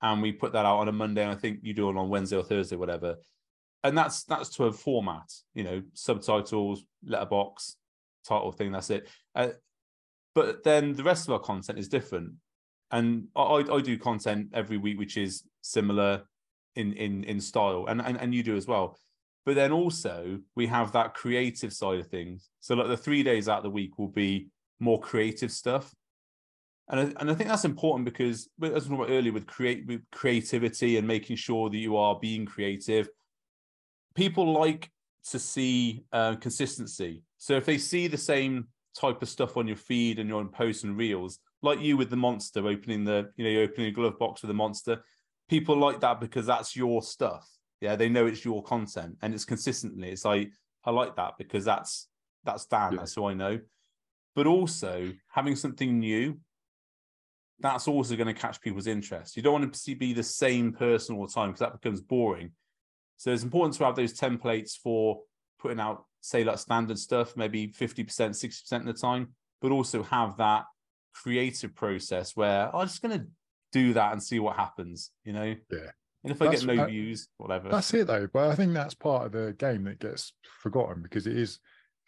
[0.00, 2.08] and we put that out on a Monday, and I think you do it on
[2.08, 3.16] Wednesday or Thursday, whatever.
[3.84, 7.76] And that's that's to a format, you know, subtitles, letterbox,
[8.26, 8.72] title thing.
[8.72, 9.08] That's it.
[9.34, 9.48] Uh,
[10.34, 12.32] but then the rest of our content is different
[12.92, 16.22] and I, I do content every week which is similar
[16.76, 18.98] in in in style and, and and you do as well
[19.44, 23.48] but then also we have that creative side of things so like the three days
[23.48, 24.48] out of the week will be
[24.80, 25.94] more creative stuff
[26.88, 29.86] and I, and I think that's important because as was talking about earlier with create
[29.86, 33.08] with creativity and making sure that you are being creative
[34.14, 34.90] people like
[35.30, 39.76] to see uh, consistency so if they see the same type of stuff on your
[39.76, 43.50] feed and your posts and reels, like you with the monster opening the, you know,
[43.50, 45.02] you're opening a glove box with a monster.
[45.48, 47.48] People like that because that's your stuff.
[47.82, 50.08] Yeah, they know it's your content and it's consistently.
[50.10, 50.52] It's like
[50.84, 52.08] I like that because that's
[52.44, 52.92] that's Dan.
[52.92, 52.98] Yeah.
[52.98, 53.58] That's who I know.
[54.36, 56.38] But also having something new,
[57.58, 59.36] that's also going to catch people's interest.
[59.36, 62.52] You don't want to be the same person all the time because that becomes boring.
[63.16, 65.20] So it's important to have those templates for
[65.60, 70.36] putting out, say, like standard stuff, maybe 50%, 60% of the time, but also have
[70.38, 70.64] that
[71.14, 73.26] creative process where oh, I'm just going to
[73.72, 75.54] do that and see what happens, you know?
[75.70, 75.90] Yeah.
[76.24, 77.68] And if I get That's- no uh, views, whatever.
[77.68, 78.28] That's it though.
[78.32, 81.58] But I think that's part of the game that gets forgotten because it is.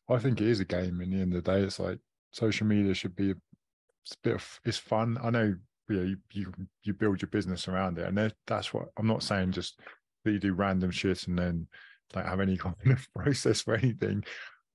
[0.09, 1.01] I think it is a game.
[1.01, 1.99] In the end of the day, it's like
[2.33, 3.31] social media should be.
[3.31, 5.19] It's a bit of it's fun.
[5.23, 5.55] I know.
[5.89, 6.53] You know, you you,
[6.85, 9.53] you build your business around it, and that's what I'm not saying.
[9.53, 9.81] Just
[10.25, 11.67] that you do random shit and then
[12.13, 14.25] don't have any kind of process for anything,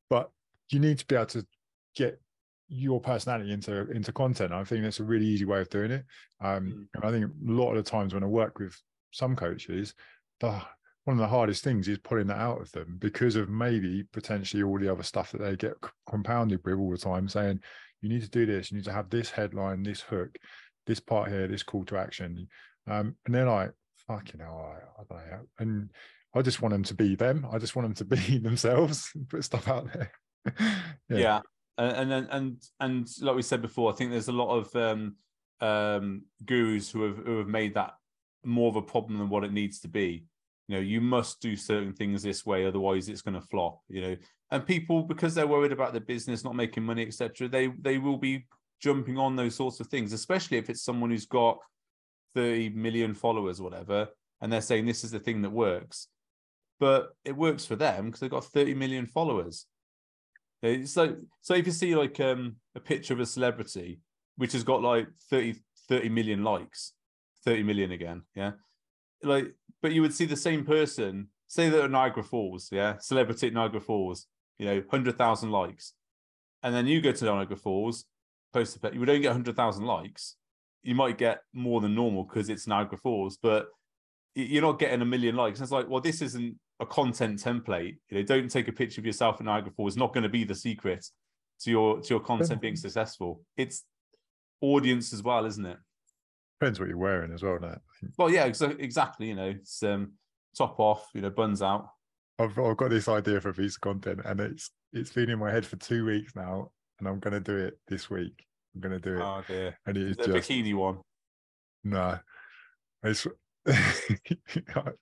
[0.09, 0.29] but
[0.69, 1.45] you need to be able to
[1.95, 2.19] get
[2.67, 4.51] your personality into into content.
[4.51, 6.05] I think that's a really easy way of doing it.
[6.41, 6.87] Um, Mm.
[6.95, 8.79] and I think a lot of the times when I work with
[9.11, 9.93] some coaches,
[10.39, 10.61] the
[11.05, 14.61] one of the hardest things is pulling that out of them because of maybe potentially
[14.61, 15.73] all the other stuff that they get
[16.07, 17.59] compounded with all the time, saying
[18.01, 20.37] you need to do this, you need to have this headline, this hook,
[20.85, 22.47] this part here, this call to action,
[22.87, 23.71] um, and they're like,
[24.07, 25.89] "Fucking hell, I, I know," and
[26.35, 27.45] I just want them to be them.
[27.51, 30.11] I just want them to be themselves, and put stuff out there.
[31.09, 31.41] yeah.
[31.77, 34.75] And, and then and and like we said before, I think there's a lot of
[34.75, 35.15] um
[35.61, 37.93] um gurus who have who have made that
[38.43, 40.25] more of a problem than what it needs to be.
[40.67, 43.79] You know, you must do certain things this way, otherwise it's going to flop.
[43.89, 44.17] You know,
[44.51, 47.47] and people because they're worried about their business not making money, etc.
[47.47, 48.45] They they will be
[48.81, 51.57] jumping on those sorts of things, especially if it's someone who's got
[52.35, 54.09] 30 million followers, whatever,
[54.41, 56.07] and they're saying this is the thing that works.
[56.79, 59.65] But it works for them because they've got 30 million followers.
[60.85, 63.99] So, so if you see like um, a picture of a celebrity,
[64.37, 65.55] which has got like 30,
[65.89, 66.93] 30 million likes,
[67.45, 68.23] 30 million again.
[68.35, 68.51] Yeah.
[69.23, 73.47] Like, but you would see the same person, say that at Niagara Falls, yeah, celebrity
[73.47, 75.93] at Niagara Falls, you know, 100,000 likes.
[76.63, 78.05] And then you go to Niagara Falls,
[78.53, 80.35] post a pet, you don't get 100,000 likes.
[80.83, 83.67] You might get more than normal because it's Niagara Falls, but
[84.35, 85.59] you're not getting a million likes.
[85.59, 87.97] It's like, well, this isn't a content template.
[88.09, 89.93] You know, don't take a picture of yourself in Niagara Falls.
[89.93, 91.05] It's not going to be the secret
[91.61, 93.41] to your to your content being successful.
[93.57, 93.83] It's
[94.61, 95.77] audience as well, isn't it?
[96.59, 97.77] Depends what you're wearing as well, now.
[98.17, 99.27] Well, yeah, ex- exactly.
[99.27, 100.13] You know, it's um,
[100.57, 101.89] top off, you know, buns out.
[102.37, 105.39] I've, I've got this idea for a piece of content, and it's it's been in
[105.39, 108.45] my head for two weeks now, and I'm going to do it this week.
[108.73, 109.21] I'm going to do it.
[109.21, 109.77] Oh dear!
[109.85, 110.99] And it is the just bikini one.
[111.83, 112.19] no.
[113.03, 113.25] It's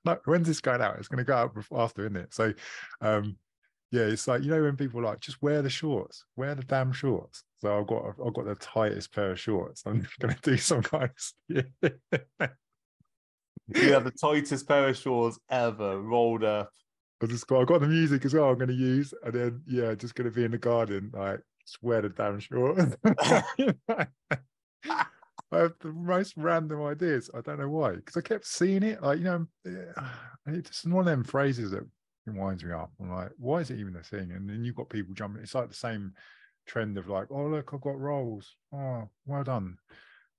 [0.05, 0.97] no, when's this going out?
[0.97, 2.33] It's going to go out after, isn't it?
[2.33, 2.53] So,
[3.01, 3.37] um,
[3.91, 6.63] yeah, it's like you know when people are like just wear the shorts, wear the
[6.63, 7.43] damn shorts.
[7.59, 9.83] So I've got I've got the tightest pair of shorts.
[9.85, 11.09] I'm going to do some kind
[11.49, 11.65] of
[13.75, 16.71] You have the tightest pair of shorts ever rolled up.
[17.21, 18.49] I just got I've got the music as well.
[18.49, 21.41] I'm going to use, and then yeah, just going to be in the garden, like
[21.65, 22.95] just wear the damn shorts.
[25.49, 27.29] I have the most random ideas.
[27.35, 29.01] I don't know why, because I kept seeing it.
[29.01, 29.47] Like you know,
[30.45, 31.83] it's just one of them phrases that
[32.27, 32.91] winds me up.
[33.01, 34.31] I'm like, why is it even a thing?
[34.31, 35.41] And then you've got people jumping.
[35.41, 36.13] It's like the same
[36.67, 38.55] trend of like, oh look, I've got rolls.
[38.73, 39.77] Oh, well done.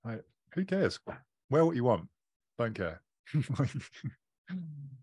[0.05, 0.99] Like, who cares?
[1.49, 2.07] Wear what you want.
[2.57, 3.01] Don't care.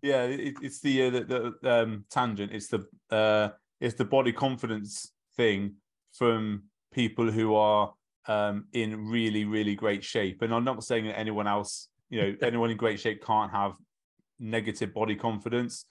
[0.01, 2.51] yeah, it, it's the, uh, the the um, tangent.
[2.53, 5.75] It's the uh, it's the body confidence thing
[6.13, 6.63] from
[6.93, 7.93] people who are
[8.27, 10.41] um, in really really great shape.
[10.41, 13.73] And I'm not saying that anyone else, you know, anyone in great shape can't have
[14.39, 15.85] negative body confidence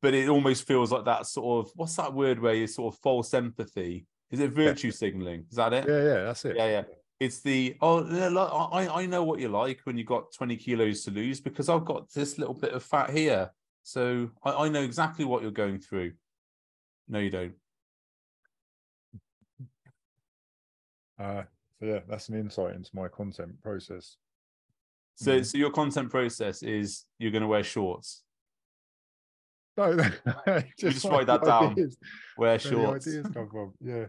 [0.00, 3.00] but it almost feels like that sort of what's that word where you sort of
[3.00, 4.92] false empathy is it virtue yeah.
[4.92, 6.82] signaling is that it yeah yeah that's it yeah yeah
[7.20, 8.02] it's the oh
[8.72, 11.84] I, I know what you like when you got 20 kilos to lose because i've
[11.84, 13.50] got this little bit of fat here
[13.84, 16.12] so i, I know exactly what you're going through
[17.08, 17.54] no you don't
[21.20, 21.42] uh
[21.78, 24.16] so yeah that's an insight into my content process
[25.14, 25.46] so mm.
[25.46, 28.22] so your content process is you're going to wear shorts
[29.76, 29.96] no,
[30.46, 31.72] just, just write that down.
[31.72, 31.96] Ideas.
[32.36, 33.06] Wear shorts.
[33.06, 33.72] ideas come from.
[33.80, 34.06] Yeah.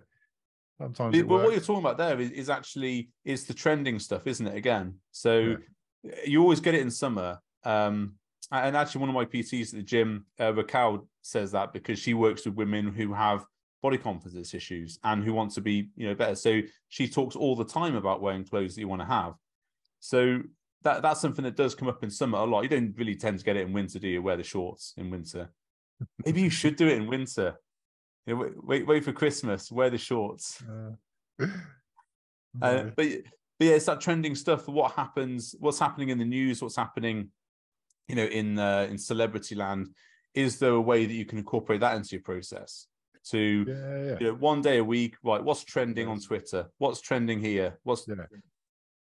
[0.79, 1.17] Sometimes.
[1.17, 4.55] But, what you're talking about there is, is actually it's the trending stuff, isn't it?
[4.55, 5.57] Again, so
[6.03, 6.11] yeah.
[6.25, 7.39] you always get it in summer.
[7.63, 8.15] Um,
[8.51, 12.13] and actually, one of my PTs at the gym, uh, Raquel, says that because she
[12.13, 13.45] works with women who have
[13.81, 16.35] body confidence issues and who want to be, you know, better.
[16.35, 19.33] So she talks all the time about wearing clothes that you want to have.
[19.99, 20.39] So
[20.83, 22.61] that that's something that does come up in summer a lot.
[22.61, 24.21] You don't really tend to get it in winter, do you?
[24.21, 25.49] Wear the shorts in winter.
[26.25, 27.55] Maybe you should do it in winter.
[28.25, 29.71] You know, wait, wait, wait for Christmas.
[29.71, 30.61] Wear the shorts.
[32.61, 33.07] Uh, uh, but
[33.57, 34.67] but yeah, it's that trending stuff.
[34.67, 35.55] What happens?
[35.59, 36.61] What's happening in the news?
[36.61, 37.29] What's happening?
[38.07, 39.87] You know, in uh, in celebrity land.
[40.35, 42.85] Is there a way that you can incorporate that into your process?
[43.31, 44.17] To yeah, yeah.
[44.19, 45.43] You know, one day a week, right?
[45.43, 46.69] What's trending on Twitter?
[46.77, 47.79] What's trending here?
[47.81, 48.17] What's yeah.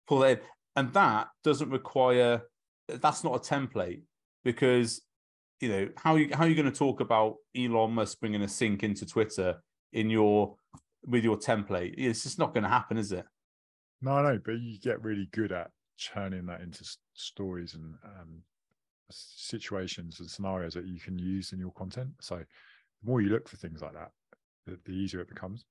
[0.08, 0.44] pull that in
[0.76, 2.42] and that doesn't require
[2.88, 4.02] that's not a template
[4.44, 5.00] because
[5.60, 8.48] you know how you how are you going to talk about Elon Musk bringing a
[8.48, 9.56] sink into Twitter
[9.92, 10.56] in your
[11.06, 11.94] with your template?
[11.96, 13.24] It's just not going to happen, is it?
[14.02, 18.42] No, no, but you get really good at churning that into stories and um,
[19.10, 22.10] situations and scenarios that you can use in your content.
[22.20, 22.44] So the
[23.10, 24.10] more you look for things like that,
[24.66, 25.64] the, the easier it becomes.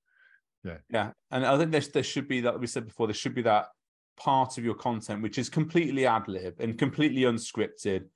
[0.64, 3.06] Yeah, yeah, and I think there there should be that we said before.
[3.06, 3.66] There should be that
[4.16, 8.06] part of your content which is completely ad lib and completely unscripted,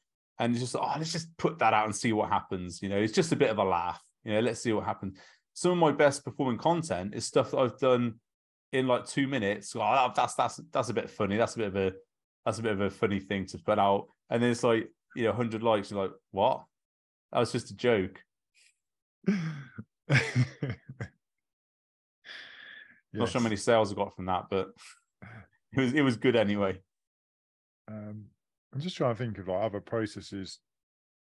[0.40, 2.82] and just oh let's just put that out and see what happens.
[2.82, 4.02] You know, it's just a bit of a laugh.
[4.24, 5.18] You know, let's see what happens.
[5.52, 8.14] Some of my best performing content is stuff that I've done
[8.72, 9.76] in like two minutes.
[9.76, 11.36] Oh, that's that's that's a bit funny.
[11.36, 11.92] That's a bit of a
[12.44, 14.06] that's a bit of a funny thing to put out.
[14.30, 15.90] And then it's like you know, hundred likes.
[15.90, 16.64] You're like, what?
[17.32, 18.18] That was just a joke.
[19.28, 19.38] yes.
[23.12, 24.70] Not sure how many sales I got from that, but
[25.76, 26.80] it was it was good anyway.
[27.88, 28.26] Um,
[28.72, 30.60] I'm just trying to think of like other processes.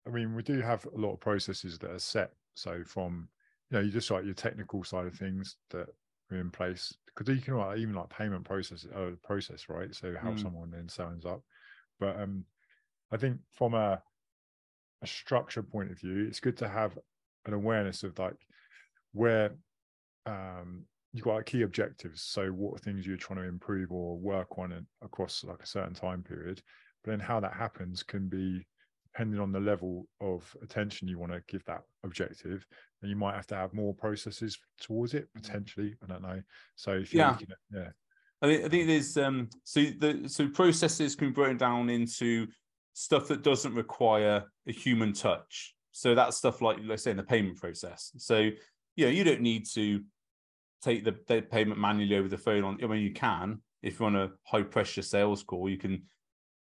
[0.07, 2.31] I mean, we do have a lot of processes that are set.
[2.55, 3.27] So from
[3.69, 5.87] you know, you just like your technical side of things that
[6.31, 9.93] are in place because you can like, even like payment process uh, process right.
[9.93, 10.41] So how mm.
[10.41, 11.41] someone then signs up,
[11.99, 12.45] but um,
[13.11, 14.01] I think from a
[15.01, 16.97] a structure point of view, it's good to have
[17.45, 18.37] an awareness of like
[19.11, 19.51] where
[20.25, 22.21] um you've got like key objectives.
[22.21, 26.23] So what things you're trying to improve or work on across like a certain time
[26.23, 26.61] period.
[27.03, 28.65] But then how that happens can be
[29.13, 32.65] depending on the level of attention you want to give that objective.
[33.01, 35.95] And you might have to have more processes towards it potentially.
[36.03, 36.41] I don't know.
[36.75, 37.31] So if yeah.
[37.31, 37.89] At, yeah.
[38.41, 42.47] I think I think there's um so the so processes can be broken down into
[42.93, 45.75] stuff that doesn't require a human touch.
[45.91, 48.11] So that's stuff like let's say in the payment process.
[48.17, 48.49] So
[48.95, 50.01] you know you don't need to
[50.81, 52.79] take the, the payment manually over the phone on.
[52.83, 56.03] I mean you can if you're on a high pressure sales call, you can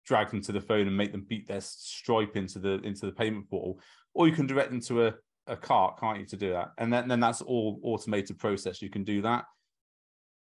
[0.10, 3.12] drag them to the phone and make them beat their stripe into the into the
[3.12, 3.80] payment portal,
[4.14, 5.14] or you can direct them to a
[5.48, 6.74] a cart, can't you, to do that?
[6.78, 8.84] And then, then that's all automated process.
[8.84, 9.46] You can do that.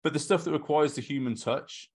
[0.03, 1.89] But the stuff that requires the human touch,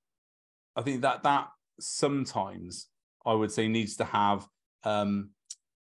[0.77, 1.49] I think that that
[1.81, 2.89] sometimes
[3.27, 4.47] I would say needs to have
[4.85, 5.31] um,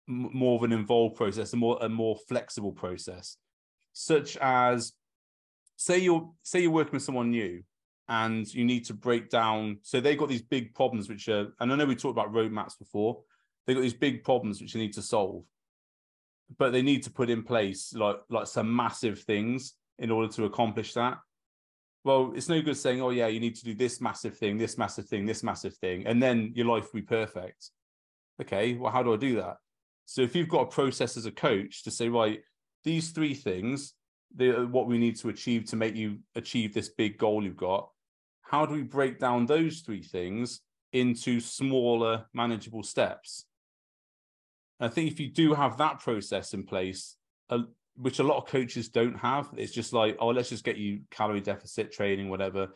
[0.07, 3.38] more of an involved process, a more a more flexible process,
[3.93, 4.93] such as
[5.78, 7.63] say you're say you're working with someone new
[8.14, 9.80] and you need to break down.
[9.82, 12.78] So they've got these big problems, which are, and I know we talked about roadmaps
[12.78, 13.22] before.
[13.66, 15.43] They've got these big problems which they need to solve
[16.57, 20.45] but they need to put in place like like some massive things in order to
[20.45, 21.18] accomplish that.
[22.03, 24.78] Well, it's no good saying, "Oh yeah, you need to do this massive thing, this
[24.78, 27.72] massive thing, this massive thing," and then your life will be perfect.
[28.41, 29.57] Okay, well, how do I do that?
[30.05, 32.41] So if you've got a process as a coach to say, right,
[32.84, 33.93] these three things,
[34.36, 37.89] the what we need to achieve to make you achieve this big goal you've got.
[38.54, 43.45] How do we break down those three things into smaller, manageable steps?
[44.80, 47.16] I think if you do have that process in place,
[47.49, 47.64] uh,
[47.95, 50.99] which a lot of coaches don't have, it's just like, oh, let's just get you
[51.10, 52.68] calorie deficit training, whatever.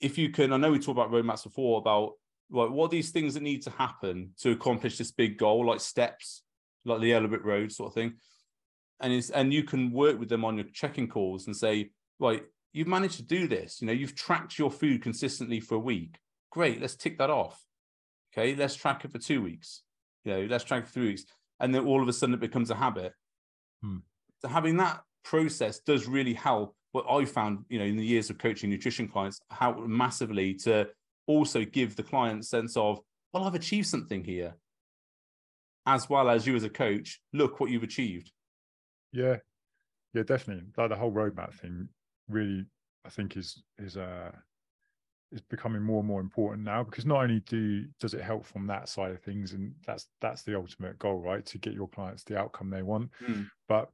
[0.00, 2.14] If you can, I know we talked about roadmaps before about
[2.50, 5.78] like what are these things that need to happen to accomplish this big goal, like
[5.78, 6.42] steps,
[6.84, 8.14] like the Yellow Road sort of thing.
[8.98, 12.42] And it's and you can work with them on your checking calls and say, right,
[12.72, 13.80] you've managed to do this.
[13.80, 16.18] You know, you've tracked your food consistently for a week.
[16.50, 17.62] Great, let's tick that off.
[18.32, 19.82] Okay, let's track it for two weeks
[20.26, 21.24] you know, let's track for three weeks.
[21.60, 23.12] And then all of a sudden it becomes a habit.
[23.82, 23.98] Hmm.
[24.42, 26.74] So having that process does really help.
[26.92, 30.88] What I found, you know, in the years of coaching nutrition clients, how massively to
[31.26, 33.00] also give the client sense of,
[33.32, 34.54] well, I've achieved something here.
[35.86, 38.32] As well as you as a coach, look what you've achieved.
[39.12, 39.36] Yeah.
[40.14, 40.64] Yeah, definitely.
[40.76, 41.88] Like the whole roadmap thing
[42.28, 42.66] really,
[43.04, 44.32] I think is is uh
[45.32, 48.66] is becoming more and more important now because not only do does it help from
[48.66, 51.44] that side of things and that's that's the ultimate goal right?
[51.46, 53.10] To get your clients the outcome they want.
[53.22, 53.48] Mm.
[53.68, 53.90] but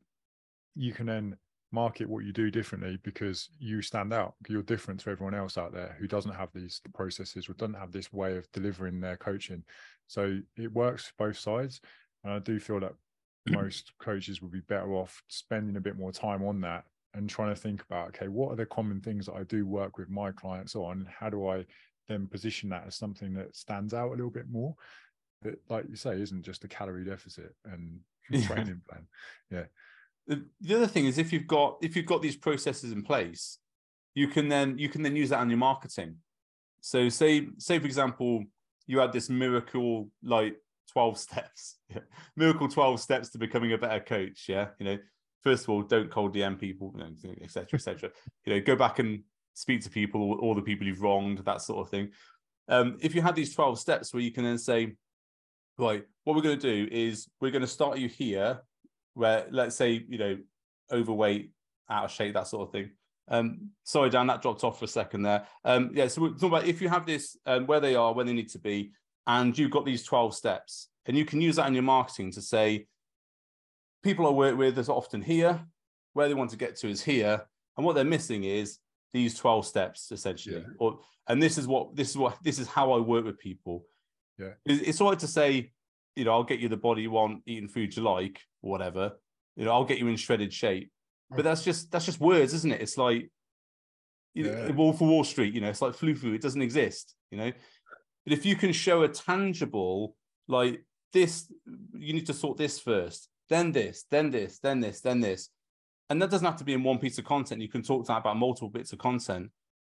[0.75, 1.37] you can then
[1.71, 4.35] market what you do differently because you stand out.
[4.47, 7.93] You're different to everyone else out there who doesn't have these processes or doesn't have
[7.93, 9.65] this way of delivering their coaching.
[10.07, 11.81] So it works both sides
[12.25, 12.95] and i do feel that
[13.49, 16.85] most coaches would be better off spending a bit more time on that
[17.15, 19.99] and trying to think about okay what are the common things that i do work
[19.99, 21.65] with my clients on how do i
[22.09, 24.75] then position that as something that stands out a little bit more
[25.43, 28.01] that like you say isn't just a calorie deficit and
[28.31, 28.47] Yeah.
[28.47, 29.07] training plan
[29.51, 29.65] yeah
[30.29, 33.59] The, the other thing is if you've got if you've got these processes in place,
[34.15, 36.17] you can then you can then use that on your marketing.
[36.81, 38.45] So say say for example,
[38.87, 40.55] you had this miracle like
[40.93, 41.79] 12 steps.
[42.37, 44.45] miracle 12 steps to becoming a better coach.
[44.49, 44.69] Yeah.
[44.79, 44.99] You know,
[45.43, 48.11] first of all, don't cold DM people, you know, et cetera, et cetera.
[48.45, 49.23] you know, go back and
[49.55, 52.11] speak to people, all, all the people you've wronged, that sort of thing.
[52.69, 54.95] Um, if you had these 12 steps where you can then say,
[55.79, 58.61] right, what we're going to do is we're going to start you here,
[59.15, 60.39] where let's say, you know,
[60.91, 61.51] overweight,
[61.91, 62.91] out of shape, that sort of thing.
[63.29, 65.47] Um, sorry, Dan, that dropped off for a second there.
[65.65, 68.25] Um, yeah, so we're talking about if you have this um, where they are, where
[68.25, 68.93] they need to be,
[69.27, 72.43] and you've got these 12 steps, and you can use that in your marketing to
[72.43, 72.87] say,
[74.03, 75.61] people I work with is often here,
[76.13, 77.43] where they want to get to is here,
[77.77, 78.79] and what they're missing is
[79.13, 80.57] these 12 steps essentially.
[80.57, 80.75] Yeah.
[80.79, 83.85] Or and this is what this is what this is how I work with people.
[84.39, 84.55] Yeah.
[84.65, 85.73] It's, it's all right to say,
[86.17, 89.13] you know, I'll get you the body you want, eating food you like, whatever.
[89.57, 90.91] You know, I'll get you in shredded shape.
[91.31, 92.83] But that's just that's just words, isn't it?
[92.83, 93.31] It's like
[94.35, 94.71] you know, Yeah.
[94.73, 97.53] Wolf of Wall Street, you know, it's like flu flu, it doesn't exist, you know.
[98.25, 100.17] But if you can show a tangible,
[100.49, 101.53] like this,
[101.95, 105.51] you need to sort this first, then this, then this, then this, then this.
[106.09, 107.61] And that doesn't have to be in one piece of content.
[107.61, 109.51] You can talk to that about multiple bits of content.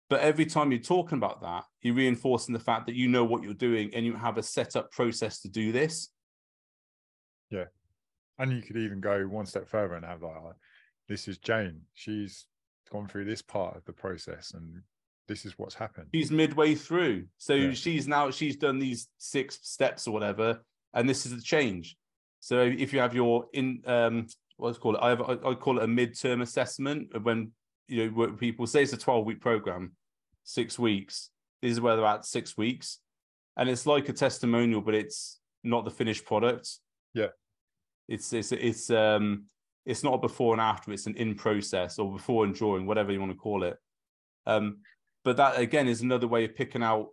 [0.09, 3.43] But every time you're talking about that, you're reinforcing the fact that you know what
[3.43, 6.09] you're doing and you have a set up process to do this.
[7.49, 7.65] Yeah.
[8.37, 10.55] And you could even go one step further and have like
[11.07, 12.45] this is jane she's
[12.91, 14.81] gone through this part of the process and
[15.27, 17.25] this is what's happened She's midway through.
[17.37, 17.73] So Yeah.
[17.73, 20.61] she's now, she's done these six steps or whatever.
[20.93, 21.95] And this is the change.
[22.41, 24.27] So if you have your in, um,
[24.57, 24.97] what's it called?
[24.99, 27.51] I have, I call it a midterm assessment of when,
[27.87, 29.93] you know, work people say it's a 12 week program,
[30.43, 31.29] six weeks.
[31.61, 32.99] This is where they're at six weeks.
[33.57, 36.79] And it's like a testimonial, but it's not the finished product.
[37.13, 37.27] Yeah.
[38.07, 39.45] It's, it's, it's, um,
[39.85, 43.11] it's not a before and after, it's an in process or before and during, whatever
[43.11, 43.77] you want to call it.
[44.47, 44.77] Um,
[45.23, 47.09] but that again is another way of picking out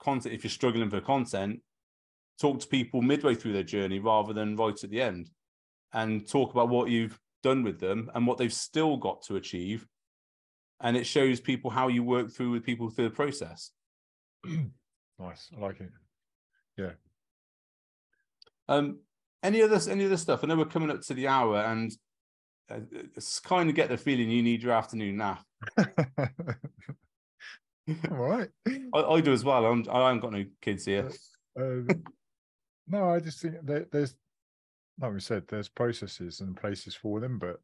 [0.00, 0.34] content.
[0.34, 1.60] If you're struggling for content,
[2.40, 5.30] talk to people midway through their journey rather than right at the end,
[5.92, 9.86] and talk about what you've done with them and what they've still got to achieve.
[10.80, 13.70] And it shows people how you work through with people through the process.
[14.44, 15.48] nice.
[15.56, 15.90] I like it.
[16.76, 16.92] Yeah.
[18.68, 18.98] Um,
[19.42, 20.42] any other any other stuff?
[20.42, 21.92] I know we're coming up to the hour, and
[22.70, 22.80] uh,
[23.16, 25.44] it's kind of get the feeling you need your afternoon nap.
[28.10, 28.48] All right.
[28.94, 29.64] I, I, do as well.
[29.66, 31.10] I'm, I haven't got no kids here.
[31.58, 31.88] Uh, um,
[32.86, 34.14] no, I just think that there's,
[35.00, 37.60] like we said, there's processes and places for them, but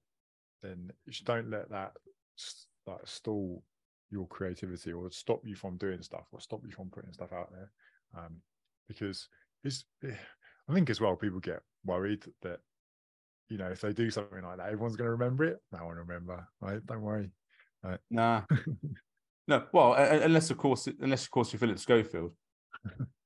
[0.62, 1.92] then you just don't let that
[2.86, 3.62] like stall
[4.10, 7.50] your creativity or stop you from doing stuff or stop you from putting stuff out
[7.52, 7.70] there.
[8.16, 8.36] Um,
[8.88, 9.28] because
[9.64, 10.14] it's, eh,
[10.68, 12.60] I think as well, people get worried that,
[13.48, 15.58] you know, if they do something like that, everyone's going to remember it.
[15.72, 16.84] No one remember, right?
[16.86, 17.30] Don't worry.
[17.82, 17.98] Right.
[18.10, 18.42] Nah.
[19.48, 22.32] no, well, unless of course, unless of course you're Philip Schofield,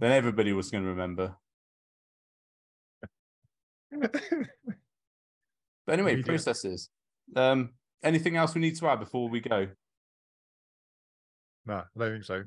[0.00, 1.36] then everybody was going to remember.
[3.90, 4.50] but
[5.88, 6.90] anyway, processes.
[7.34, 7.70] Um,
[8.02, 9.68] anything else we need to add before we go?
[11.66, 12.44] No, I don't think so.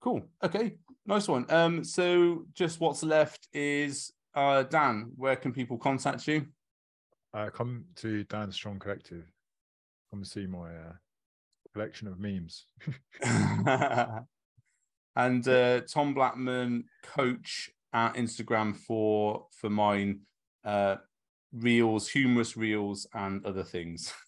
[0.00, 0.22] Cool.
[0.42, 0.76] Okay.
[1.06, 1.46] Nice one.
[1.50, 6.46] Um, so just what's left is uh Dan, where can people contact you?
[7.32, 9.24] Uh, come to Dan Strong Collective.
[10.10, 10.92] Come see my uh,
[11.72, 12.66] collection of memes.
[15.16, 20.20] and uh, Tom Blackman, coach at Instagram for for mine,
[20.64, 20.96] uh,
[21.52, 24.12] reels, humorous reels, and other things.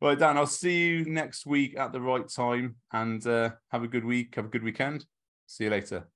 [0.00, 3.88] Right, Dan, I'll see you next week at the right time and uh, have a
[3.88, 4.34] good week.
[4.34, 5.06] Have a good weekend.
[5.46, 6.08] See you later.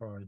[0.00, 0.26] Bye.